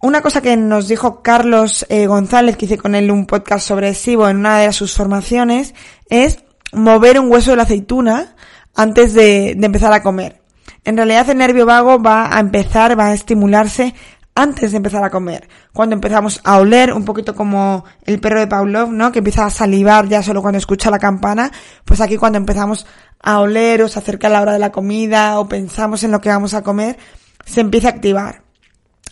Una 0.00 0.22
cosa 0.22 0.40
que 0.40 0.56
nos 0.56 0.88
dijo 0.88 1.22
Carlos 1.22 1.86
eh, 1.88 2.08
González, 2.08 2.56
que 2.56 2.64
hice 2.64 2.78
con 2.78 2.96
él 2.96 3.12
un 3.12 3.26
podcast 3.26 3.64
sobre 3.64 3.94
SIBO 3.94 4.28
en 4.28 4.38
una 4.38 4.58
de 4.58 4.72
sus 4.72 4.92
formaciones, 4.92 5.76
es 6.10 6.40
mover 6.72 7.18
un 7.18 7.30
hueso 7.30 7.50
de 7.52 7.56
la 7.56 7.62
aceituna 7.64 8.34
antes 8.74 9.14
de 9.14 9.50
empezar 9.52 9.92
a 9.92 10.02
comer. 10.02 10.42
En 10.84 10.96
realidad 10.96 11.28
el 11.30 11.38
nervio 11.38 11.66
vago 11.66 12.00
va 12.00 12.34
a 12.34 12.40
empezar, 12.40 12.98
va 12.98 13.08
a 13.08 13.14
estimularse 13.14 13.94
antes 14.34 14.70
de 14.70 14.76
empezar 14.76 15.02
a 15.02 15.10
comer. 15.10 15.48
Cuando 15.72 15.94
empezamos 15.94 16.40
a 16.44 16.58
oler, 16.58 16.92
un 16.92 17.04
poquito 17.04 17.34
como 17.34 17.84
el 18.04 18.20
perro 18.20 18.38
de 18.38 18.46
Pavlov, 18.46 18.92
¿no? 18.92 19.10
Que 19.10 19.18
empieza 19.18 19.44
a 19.44 19.50
salivar 19.50 20.08
ya 20.08 20.22
solo 20.22 20.42
cuando 20.42 20.58
escucha 20.58 20.90
la 20.90 21.00
campana. 21.00 21.50
Pues 21.84 22.00
aquí 22.00 22.16
cuando 22.16 22.38
empezamos 22.38 22.86
a 23.20 23.40
oler 23.40 23.82
o 23.82 23.88
se 23.88 23.98
acerca 23.98 24.28
la 24.28 24.40
hora 24.40 24.52
de 24.52 24.60
la 24.60 24.70
comida 24.70 25.40
o 25.40 25.48
pensamos 25.48 26.04
en 26.04 26.12
lo 26.12 26.20
que 26.20 26.28
vamos 26.28 26.54
a 26.54 26.62
comer, 26.62 26.96
se 27.44 27.60
empieza 27.60 27.88
a 27.88 27.90
activar. 27.90 28.47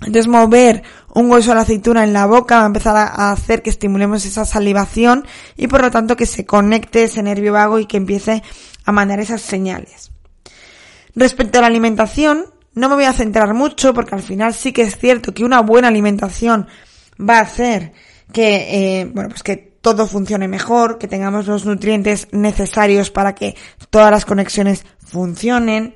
Entonces 0.00 0.28
mover 0.28 0.82
un 1.14 1.30
hueso 1.30 1.50
de 1.50 1.54
la 1.54 1.62
aceituna 1.62 2.04
en 2.04 2.12
la 2.12 2.26
boca 2.26 2.58
va 2.58 2.64
a 2.64 2.66
empezar 2.66 2.96
a 2.96 3.32
hacer 3.32 3.62
que 3.62 3.70
estimulemos 3.70 4.24
esa 4.26 4.44
salivación 4.44 5.26
y 5.56 5.68
por 5.68 5.80
lo 5.80 5.90
tanto 5.90 6.16
que 6.16 6.26
se 6.26 6.44
conecte 6.44 7.04
ese 7.04 7.22
nervio 7.22 7.52
vago 7.54 7.78
y 7.78 7.86
que 7.86 7.96
empiece 7.96 8.42
a 8.84 8.92
mandar 8.92 9.20
esas 9.20 9.40
señales. 9.40 10.12
Respecto 11.14 11.58
a 11.58 11.62
la 11.62 11.68
alimentación, 11.68 12.44
no 12.74 12.90
me 12.90 12.96
voy 12.96 13.04
a 13.04 13.14
centrar 13.14 13.54
mucho 13.54 13.94
porque 13.94 14.14
al 14.14 14.22
final 14.22 14.52
sí 14.52 14.72
que 14.72 14.82
es 14.82 14.98
cierto 14.98 15.32
que 15.32 15.44
una 15.44 15.60
buena 15.60 15.88
alimentación 15.88 16.68
va 17.18 17.38
a 17.38 17.42
hacer 17.42 17.92
que, 18.32 19.00
eh, 19.00 19.04
bueno, 19.06 19.30
pues 19.30 19.42
que 19.42 19.56
todo 19.80 20.06
funcione 20.06 20.48
mejor, 20.48 20.98
que 20.98 21.08
tengamos 21.08 21.46
los 21.46 21.64
nutrientes 21.64 22.28
necesarios 22.32 23.10
para 23.10 23.34
que 23.34 23.56
todas 23.88 24.10
las 24.10 24.24
conexiones 24.24 24.84
funcionen, 24.98 25.94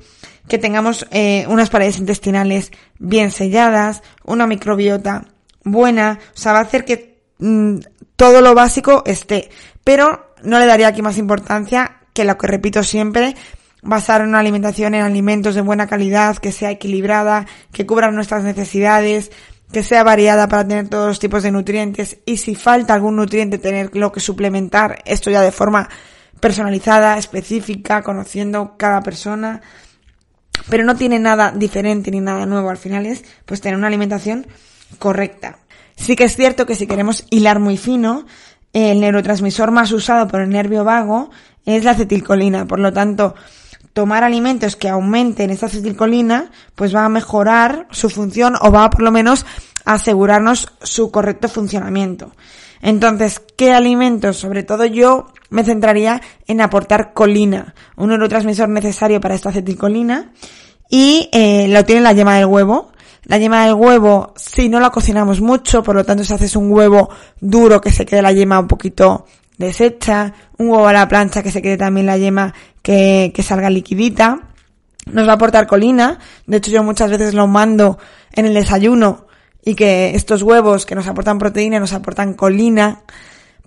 que 0.51 0.59
tengamos 0.59 1.07
eh, 1.13 1.47
unas 1.49 1.71
paredes 1.71 1.99
intestinales 1.99 2.73
bien 2.99 3.31
selladas, 3.31 4.03
una 4.25 4.47
microbiota 4.47 5.25
buena, 5.65 6.19
o 6.35 6.37
sea, 6.37 6.53
va 6.53 6.59
a 6.59 6.63
hacer 6.63 6.85
que 6.85 7.23
mm, 7.39 7.77
todo 8.17 8.43
lo 8.43 8.55
básico 8.55 9.03
esté. 9.07 9.49
Pero 9.85 10.35
no 10.43 10.59
le 10.59 10.67
daría 10.67 10.89
aquí 10.89 11.01
más 11.01 11.17
importancia 11.17 11.99
que 12.13 12.25
lo 12.25 12.37
que 12.37 12.49
repito 12.49 12.83
siempre, 12.83 13.37
basar 13.83 14.23
una 14.23 14.41
alimentación 14.41 14.95
en 14.95 15.03
alimentos 15.03 15.55
de 15.55 15.61
buena 15.61 15.87
calidad, 15.87 16.37
que 16.37 16.53
sea 16.53 16.73
equilibrada, 16.73 17.47
que 17.73 17.87
cubra 17.87 18.11
nuestras 18.11 18.43
necesidades, 18.43 19.31
que 19.73 19.85
sea 19.85 20.03
variada 20.03 20.49
para 20.49 20.67
tener 20.67 20.89
todos 20.89 21.07
los 21.07 21.21
tipos 21.21 21.45
de 21.45 21.53
nutrientes 21.53 22.19
y 22.27 22.39
si 22.39 22.57
falta 22.57 22.93
algún 22.93 23.15
nutriente 23.15 23.59
tenerlo 23.59 24.11
que 24.11 24.19
suplementar, 24.19 25.01
esto 25.05 25.31
ya 25.31 25.43
de 25.43 25.53
forma 25.53 25.89
personalizada, 26.41 27.19
específica, 27.19 28.03
conociendo 28.03 28.75
cada 28.77 29.01
persona, 29.01 29.61
pero 30.69 30.85
no 30.85 30.97
tiene 30.97 31.19
nada 31.19 31.53
diferente 31.53 32.11
ni 32.11 32.21
nada 32.21 32.47
nuevo 32.47 32.71
al 32.71 32.77
final 32.77 33.07
es 33.07 33.25
pues 33.45 33.61
tener 33.61 33.77
una 33.77 33.89
alimentación 33.89 34.47
correcta. 34.99 35.59
Sí 35.97 36.17
que 36.17 36.25
es 36.25 36.37
cierto 36.37 36.67
que 36.67 36.75
si 36.75 36.87
queremos 36.87 37.25
hilar 37.31 37.59
muy 37.59 37.77
fino, 37.77 38.27
el 38.73 39.01
neurotransmisor 39.01 39.71
más 39.71 39.93
usado 39.93 40.29
por 40.29 40.41
el 40.41 40.51
nervio 40.51 40.85
vago 40.85 41.31
es 41.67 41.85
la 41.85 41.91
acetilcolina, 41.93 42.67
por 42.67 42.79
lo 42.79 42.93
tanto, 42.93 43.35
tomar 43.93 44.25
alimentos 44.25 44.77
que 44.77 44.89
aumenten 44.89 45.51
esa 45.51 45.67
acetilcolina, 45.67 46.51
pues 46.75 46.95
va 46.95 47.05
a 47.05 47.09
mejorar 47.09 47.87
su 47.91 48.09
función 48.09 48.55
o 48.61 48.71
va 48.71 48.85
a 48.85 48.91
por 48.91 49.03
lo 49.03 49.11
menos 49.11 49.45
asegurarnos 49.85 50.73
su 50.83 51.11
correcto 51.11 51.49
funcionamiento. 51.49 52.33
Entonces, 52.83 53.43
¿qué 53.57 53.73
alimentos? 53.73 54.37
Sobre 54.37 54.63
todo 54.63 54.85
yo 54.85 55.27
me 55.51 55.65
centraría 55.65 56.21
en 56.47 56.61
aportar 56.61 57.13
colina, 57.13 57.75
un 57.97 58.09
neurotransmisor 58.09 58.69
necesario 58.69 59.21
para 59.21 59.35
esta 59.35 59.51
acetilcolina, 59.51 60.33
y 60.89 61.29
eh, 61.33 61.69
lo 61.69 61.85
tiene 61.85 62.01
la 62.01 62.13
yema 62.13 62.37
del 62.37 62.47
huevo. 62.47 62.91
La 63.25 63.39
yema 63.39 63.67
del 63.67 63.75
huevo, 63.75 64.33
si 64.37 64.69
no 64.69 64.81
la 64.81 64.91
cocinamos 64.91 65.41
mucho, 65.41 65.83
por 65.83 65.95
lo 65.95 66.05
tanto 66.05 66.25
si 66.25 66.33
haces 66.33 66.57
un 66.57 66.73
huevo 66.73 67.11
duro 67.39 67.81
que 67.81 67.93
se 67.93 68.07
quede 68.07 68.23
la 68.23 68.33
yema 68.33 68.59
un 68.59 68.67
poquito 68.67 69.27
deshecha, 69.59 70.33
un 70.57 70.71
huevo 70.71 70.89
a 70.89 70.93
la 70.93 71.07
plancha 71.07 71.43
que 71.43 71.53
se 71.53 71.61
quede 71.61 71.77
también 71.77 72.07
la 72.07 72.17
yema 72.17 72.55
que, 72.83 73.31
que 73.35 73.43
salga 73.43 73.69
liquidita. 73.69 74.41
Nos 75.07 75.29
va 75.29 75.33
a 75.33 75.35
aportar 75.35 75.67
colina. 75.67 76.19
De 76.47 76.57
hecho, 76.57 76.71
yo 76.71 76.83
muchas 76.83 77.11
veces 77.11 77.35
lo 77.35 77.47
mando 77.47 77.99
en 78.33 78.47
el 78.47 78.55
desayuno 78.55 79.27
y 79.65 79.75
que 79.75 80.15
estos 80.15 80.43
huevos 80.43 80.87
que 80.87 80.95
nos 80.95 81.07
aportan 81.07 81.39
proteína 81.39 81.81
nos 81.81 81.93
aportan 81.93 82.35
colina 82.35 83.03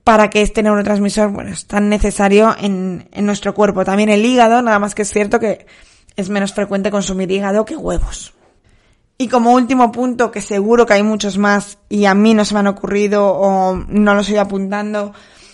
para 0.03 0.29
que 0.29 0.41
este 0.41 0.63
neurotransmisor, 0.63 1.29
bueno, 1.31 1.51
es 1.51 1.65
tan 1.65 1.89
necesario 1.89 2.55
en, 2.59 3.07
en 3.11 3.25
nuestro 3.25 3.53
cuerpo. 3.53 3.85
También 3.85 4.09
el 4.09 4.25
hígado, 4.25 4.61
nada 4.61 4.79
más 4.79 4.95
que 4.95 5.03
es 5.03 5.11
cierto 5.11 5.39
que 5.39 5.65
es 6.15 6.29
menos 6.29 6.53
frecuente 6.53 6.91
consumir 6.91 7.31
hígado 7.31 7.65
que 7.65 7.75
huevos. 7.75 8.33
Y 9.17 9.27
como 9.27 9.53
último 9.53 9.91
punto, 9.91 10.31
que 10.31 10.41
seguro 10.41 10.85
que 10.85 10.93
hay 10.93 11.03
muchos 11.03 11.37
más 11.37 11.77
y 11.87 12.05
a 12.05 12.13
mí 12.13 12.33
no 12.33 12.43
se 12.43 12.53
me 12.55 12.59
han 12.61 12.67
ocurrido 12.67 13.25
o 13.25 13.75
no 13.75 14.13
los 14.15 14.27
estoy 14.27 14.39
apuntando, 14.39 15.13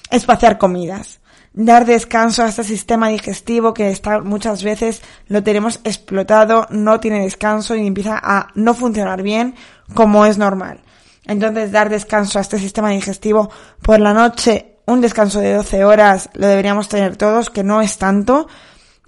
espaciar 0.09 0.57
comidas. 0.57 1.18
Dar 1.54 1.86
descanso 1.86 2.43
a 2.43 2.50
este 2.50 2.64
sistema 2.64 3.10
digestivo 3.10 3.74
que 3.74 3.89
está 3.89 4.20
muchas 4.20 4.64
veces 4.64 5.02
lo 5.28 5.43
tenemos 5.43 5.80
explotado, 5.84 6.68
no 6.70 7.00
tiene 7.00 7.22
descanso 7.22 7.76
y 7.76 7.88
empieza 7.88 8.20
a 8.22 8.50
no 8.56 8.74
funcionar 8.74 9.24
bien 9.24 9.56
como 9.93 10.26
es 10.26 10.38
normal. 10.38 10.82
Entonces 11.26 11.72
dar 11.72 11.89
descanso 11.89 12.39
a 12.39 12.41
este 12.41 12.60
sistema 12.60 12.89
digestivo 12.89 13.50
por 13.82 14.00
la 14.00 14.14
noche 14.14 14.80
un 14.89 15.02
descanso 15.02 15.39
de 15.39 15.54
12 15.54 15.84
horas 15.86 16.30
lo 16.34 16.47
deberíamos 16.47 16.89
tener 16.89 17.16
todos, 17.16 17.52
que 17.52 17.64
no 17.64 17.82
es 17.82 18.00
tanto. 18.00 18.47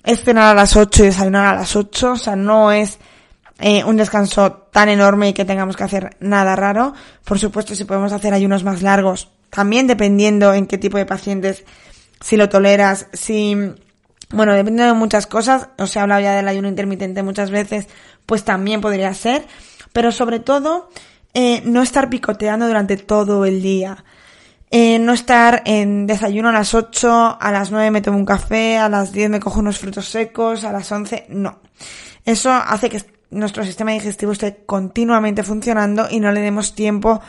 Es 0.04 0.24
cenar 0.24 0.52
a 0.52 0.54
las 0.54 0.76
8 0.76 1.04
y 1.04 1.06
desayunar 1.08 1.48
a 1.48 1.60
las 1.60 1.76
8, 1.76 2.12
o 2.12 2.16
sea, 2.18 2.36
no 2.36 2.72
es 2.72 3.00
eh, 3.60 3.84
un 3.84 3.98
descanso 3.98 4.68
tan 4.72 4.90
enorme 4.90 5.30
y 5.30 5.34
que 5.34 5.46
tengamos 5.46 5.76
que 5.76 5.84
hacer 5.84 6.18
nada 6.20 6.56
raro. 6.56 6.94
Por 7.26 7.40
supuesto, 7.40 7.74
si 7.74 7.86
podemos 7.86 8.14
hacer 8.14 8.34
ayunos 8.34 8.64
más 8.64 8.84
largos, 8.84 9.30
también 9.50 9.88
dependiendo 9.88 10.54
en 10.54 10.68
qué 10.68 10.78
tipo 10.78 10.98
de 10.98 11.06
pacientes, 11.06 11.66
si 12.22 12.38
lo 12.38 12.48
toleras, 12.50 13.08
si, 13.12 13.56
bueno, 14.30 14.54
dependiendo 14.54 14.94
de 14.94 15.00
muchas 15.00 15.28
cosas, 15.28 15.70
os 15.78 15.96
he 15.96 16.00
hablado 16.00 16.22
ya 16.22 16.36
del 16.36 16.48
ayuno 16.48 16.70
intermitente 16.70 17.24
muchas 17.24 17.52
veces, 17.52 17.88
pues 18.26 18.44
también 18.44 18.80
podría 18.80 19.14
ser, 19.14 19.46
pero 19.92 20.12
sobre 20.12 20.40
todo, 20.40 20.90
eh, 21.34 21.62
no 21.66 21.82
estar 21.82 22.10
picoteando 22.10 22.68
durante 22.68 22.98
todo 22.98 23.46
el 23.46 23.62
día. 23.62 24.04
Eh, 24.74 25.00
no 25.00 25.12
estar 25.12 25.64
en 25.66 26.08
desayuno 26.08 26.48
a 26.48 26.54
las 26.54 26.74
8, 26.74 27.38
a 27.42 27.52
las 27.52 27.72
9 27.72 27.92
me 27.92 28.02
tomo 28.02 28.18
un 28.18 28.26
café, 28.26 28.78
a 28.78 28.88
las 28.88 29.12
10 29.12 29.30
me 29.30 29.40
cojo 29.42 29.60
unos 29.60 29.80
frutos 29.80 30.08
secos, 30.08 30.64
a 30.64 30.72
las 30.72 30.90
11, 30.90 31.26
no. 31.28 31.60
Eso 32.24 32.52
hace 32.54 32.90
que 32.90 33.04
nuestro 33.32 33.66
sistema 33.66 33.92
digestivo 33.92 34.32
esté 34.32 34.64
continuamente 34.66 35.44
funcionando 35.44 36.08
y 36.10 36.22
no 36.22 36.32
le 36.32 36.40
demos 36.40 36.74
tiempo 36.74 37.22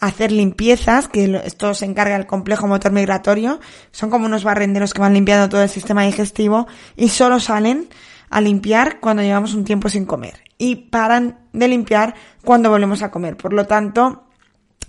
hacer 0.00 0.32
limpiezas, 0.32 1.08
que 1.08 1.40
esto 1.44 1.74
se 1.74 1.84
encarga 1.84 2.16
el 2.16 2.26
complejo 2.26 2.66
motor 2.66 2.92
migratorio. 2.92 3.60
Son 3.92 4.10
como 4.10 4.26
unos 4.26 4.44
barrenderos 4.44 4.94
que 4.94 5.00
van 5.00 5.14
limpiando 5.14 5.48
todo 5.48 5.62
el 5.62 5.68
sistema 5.68 6.04
digestivo 6.04 6.66
y 6.96 7.10
solo 7.10 7.38
salen 7.38 7.88
a 8.30 8.40
limpiar 8.40 9.00
cuando 9.00 9.22
llevamos 9.22 9.54
un 9.54 9.64
tiempo 9.64 9.88
sin 9.88 10.06
comer 10.06 10.42
y 10.56 10.76
paran 10.76 11.38
de 11.52 11.68
limpiar 11.68 12.14
cuando 12.44 12.70
volvemos 12.70 13.02
a 13.02 13.10
comer. 13.10 13.36
Por 13.36 13.52
lo 13.52 13.66
tanto, 13.66 14.24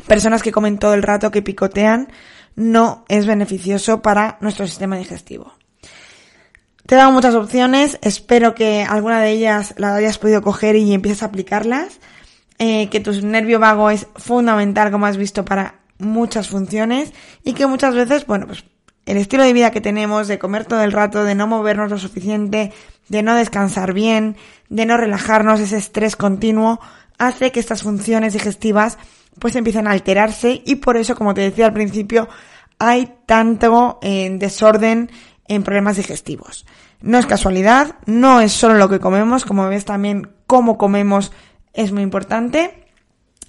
personas 0.08 0.44
que 0.44 0.52
comen 0.52 0.78
todo 0.78 0.94
el 0.94 1.04
rato, 1.04 1.32
que 1.32 1.42
picotean, 1.42 2.08
no 2.56 3.06
es 3.08 3.26
beneficioso 3.26 4.02
para 4.02 4.38
nuestro 4.42 4.68
sistema 4.68 4.98
digestivo. 4.98 5.54
Te 6.86 6.96
he 6.96 6.98
dado 6.98 7.12
muchas 7.12 7.36
opciones, 7.36 7.98
espero 8.02 8.54
que 8.54 8.84
alguna 8.84 9.22
de 9.22 9.32
ellas 9.32 9.74
la 9.78 9.96
hayas 9.96 10.18
podido 10.18 10.42
coger 10.42 10.76
y 10.76 10.94
empieces 10.94 11.24
a 11.24 11.28
aplicarlas. 11.28 12.00
Eh, 12.64 12.90
que 12.90 13.00
tu 13.00 13.12
nervio 13.26 13.58
vago 13.58 13.90
es 13.90 14.06
fundamental, 14.18 14.92
como 14.92 15.08
has 15.08 15.18
visto, 15.18 15.44
para 15.44 15.80
muchas 15.98 16.48
funciones 16.48 17.12
y 17.44 17.54
que 17.54 17.66
muchas 17.66 17.96
veces, 17.96 18.28
bueno, 18.28 18.46
pues 18.46 18.64
el 19.08 19.18
estilo 19.18 19.42
de 19.42 19.52
vida 19.52 19.72
que 19.72 19.82
tenemos, 19.82 20.28
de 20.28 20.38
comer 20.38 20.66
todo 20.66 20.84
el 20.84 20.92
rato, 20.92 21.24
de 21.24 21.34
no 21.34 21.48
movernos 21.48 21.90
lo 21.90 21.98
suficiente, 21.98 22.72
de 23.10 23.24
no 23.24 23.34
descansar 23.34 23.94
bien, 23.94 24.38
de 24.70 24.86
no 24.86 24.96
relajarnos, 24.96 25.60
ese 25.60 25.78
estrés 25.78 26.16
continuo, 26.16 26.80
hace 27.18 27.52
que 27.52 27.60
estas 27.60 27.82
funciones 27.82 28.34
digestivas 28.34 29.00
pues 29.40 29.56
empiecen 29.56 29.88
a 29.88 29.92
alterarse 29.92 30.62
y 30.64 30.76
por 30.76 30.98
eso, 30.98 31.16
como 31.16 31.34
te 31.34 31.42
decía 31.42 31.66
al 31.66 31.74
principio, 31.74 32.30
hay 32.78 33.12
tanto 33.26 33.98
en 34.04 34.36
eh, 34.36 34.38
desorden 34.38 35.10
en 35.48 35.64
problemas 35.64 35.98
digestivos. 35.98 36.68
No 37.02 37.18
es 37.18 37.26
casualidad, 37.26 37.96
no 38.06 38.40
es 38.40 38.52
solo 38.52 38.76
lo 38.76 38.88
que 38.88 39.00
comemos, 39.00 39.46
como 39.46 39.68
ves 39.68 39.86
también 39.86 40.30
cómo 40.46 40.78
comemos 40.78 41.32
es 41.74 41.92
muy 41.92 42.04
importante. 42.04 42.86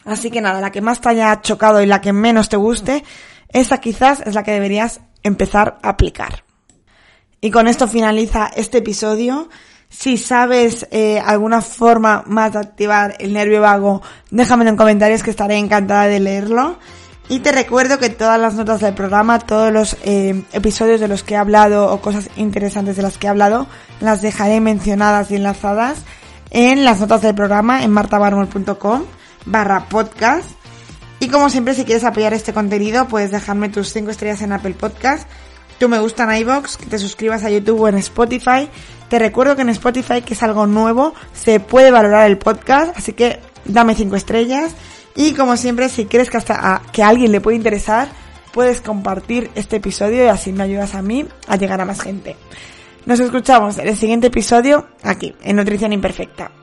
Así 0.04 0.30
que 0.30 0.40
nada, 0.40 0.60
la 0.60 0.72
que 0.72 0.80
más 0.80 1.00
te 1.00 1.10
haya 1.10 1.40
chocado 1.40 1.82
y 1.82 1.86
la 1.86 2.00
que 2.00 2.12
menos 2.12 2.48
te 2.48 2.56
guste, 2.56 3.04
esa 3.48 3.78
quizás 3.78 4.20
es 4.20 4.34
la 4.34 4.42
que 4.42 4.52
deberías 4.52 5.00
empezar 5.22 5.78
a 5.82 5.90
aplicar. 5.90 6.44
Y 7.40 7.50
con 7.50 7.68
esto 7.68 7.88
finaliza 7.88 8.50
este 8.54 8.78
episodio. 8.78 9.48
Si 9.88 10.16
sabes 10.16 10.86
eh, 10.90 11.20
alguna 11.24 11.60
forma 11.60 12.24
más 12.26 12.52
de 12.52 12.60
activar 12.60 13.16
el 13.18 13.32
nervio 13.32 13.60
vago, 13.60 14.02
déjamelo 14.30 14.70
en 14.70 14.76
comentarios 14.76 15.22
que 15.22 15.30
estaré 15.30 15.56
encantada 15.56 16.06
de 16.06 16.20
leerlo. 16.20 16.78
Y 17.28 17.40
te 17.40 17.52
recuerdo 17.52 17.98
que 17.98 18.10
todas 18.10 18.40
las 18.40 18.54
notas 18.54 18.80
del 18.80 18.94
programa, 18.94 19.38
todos 19.38 19.72
los 19.72 19.96
eh, 20.04 20.42
episodios 20.52 21.00
de 21.00 21.08
los 21.08 21.22
que 21.22 21.34
he 21.34 21.36
hablado 21.36 21.92
o 21.92 22.00
cosas 22.00 22.28
interesantes 22.36 22.96
de 22.96 23.02
las 23.02 23.18
que 23.18 23.26
he 23.26 23.30
hablado, 23.30 23.66
las 24.00 24.22
dejaré 24.22 24.60
mencionadas 24.60 25.30
y 25.30 25.36
enlazadas 25.36 25.98
en 26.52 26.84
las 26.84 27.00
notas 27.00 27.22
del 27.22 27.34
programa 27.34 27.82
en 27.82 27.90
martabarmol.com 27.90 29.04
barra 29.46 29.88
podcast. 29.88 30.48
Y 31.18 31.28
como 31.28 31.50
siempre, 31.50 31.74
si 31.74 31.84
quieres 31.84 32.04
apoyar 32.04 32.34
este 32.34 32.52
contenido, 32.52 33.08
puedes 33.08 33.30
dejarme 33.30 33.68
tus 33.68 33.92
5 33.92 34.10
estrellas 34.10 34.42
en 34.42 34.52
Apple 34.52 34.74
Podcast, 34.74 35.28
tu 35.78 35.88
me 35.88 35.98
gusta 35.98 36.24
en 36.24 36.42
iVoox, 36.42 36.76
que 36.76 36.86
te 36.86 36.98
suscribas 36.98 37.44
a 37.44 37.50
YouTube 37.50 37.80
o 37.80 37.88
en 37.88 37.96
Spotify. 37.96 38.68
Te 39.08 39.18
recuerdo 39.18 39.56
que 39.56 39.62
en 39.62 39.70
Spotify, 39.70 40.22
que 40.22 40.34
es 40.34 40.42
algo 40.42 40.66
nuevo, 40.66 41.14
se 41.32 41.58
puede 41.58 41.90
valorar 41.90 42.28
el 42.30 42.38
podcast, 42.38 42.96
así 42.96 43.12
que 43.14 43.40
dame 43.64 43.94
5 43.94 44.14
estrellas 44.16 44.74
y 45.14 45.34
como 45.34 45.56
siempre, 45.56 45.88
si 45.88 46.06
crees 46.06 46.30
que 46.30 46.36
hasta 46.36 46.82
que 46.92 47.02
a 47.02 47.08
alguien 47.08 47.32
le 47.32 47.40
puede 47.40 47.56
interesar, 47.56 48.08
puedes 48.52 48.80
compartir 48.80 49.50
este 49.54 49.76
episodio 49.76 50.24
y 50.24 50.28
así 50.28 50.52
me 50.52 50.64
ayudas 50.64 50.94
a 50.94 51.02
mí 51.02 51.26
a 51.46 51.56
llegar 51.56 51.80
a 51.80 51.84
más 51.84 52.00
gente. 52.00 52.36
Nos 53.04 53.18
escuchamos 53.18 53.78
en 53.78 53.88
el 53.88 53.96
siguiente 53.96 54.28
episodio 54.28 54.86
aquí, 55.02 55.34
en 55.42 55.56
Nutrición 55.56 55.92
Imperfecta. 55.92 56.61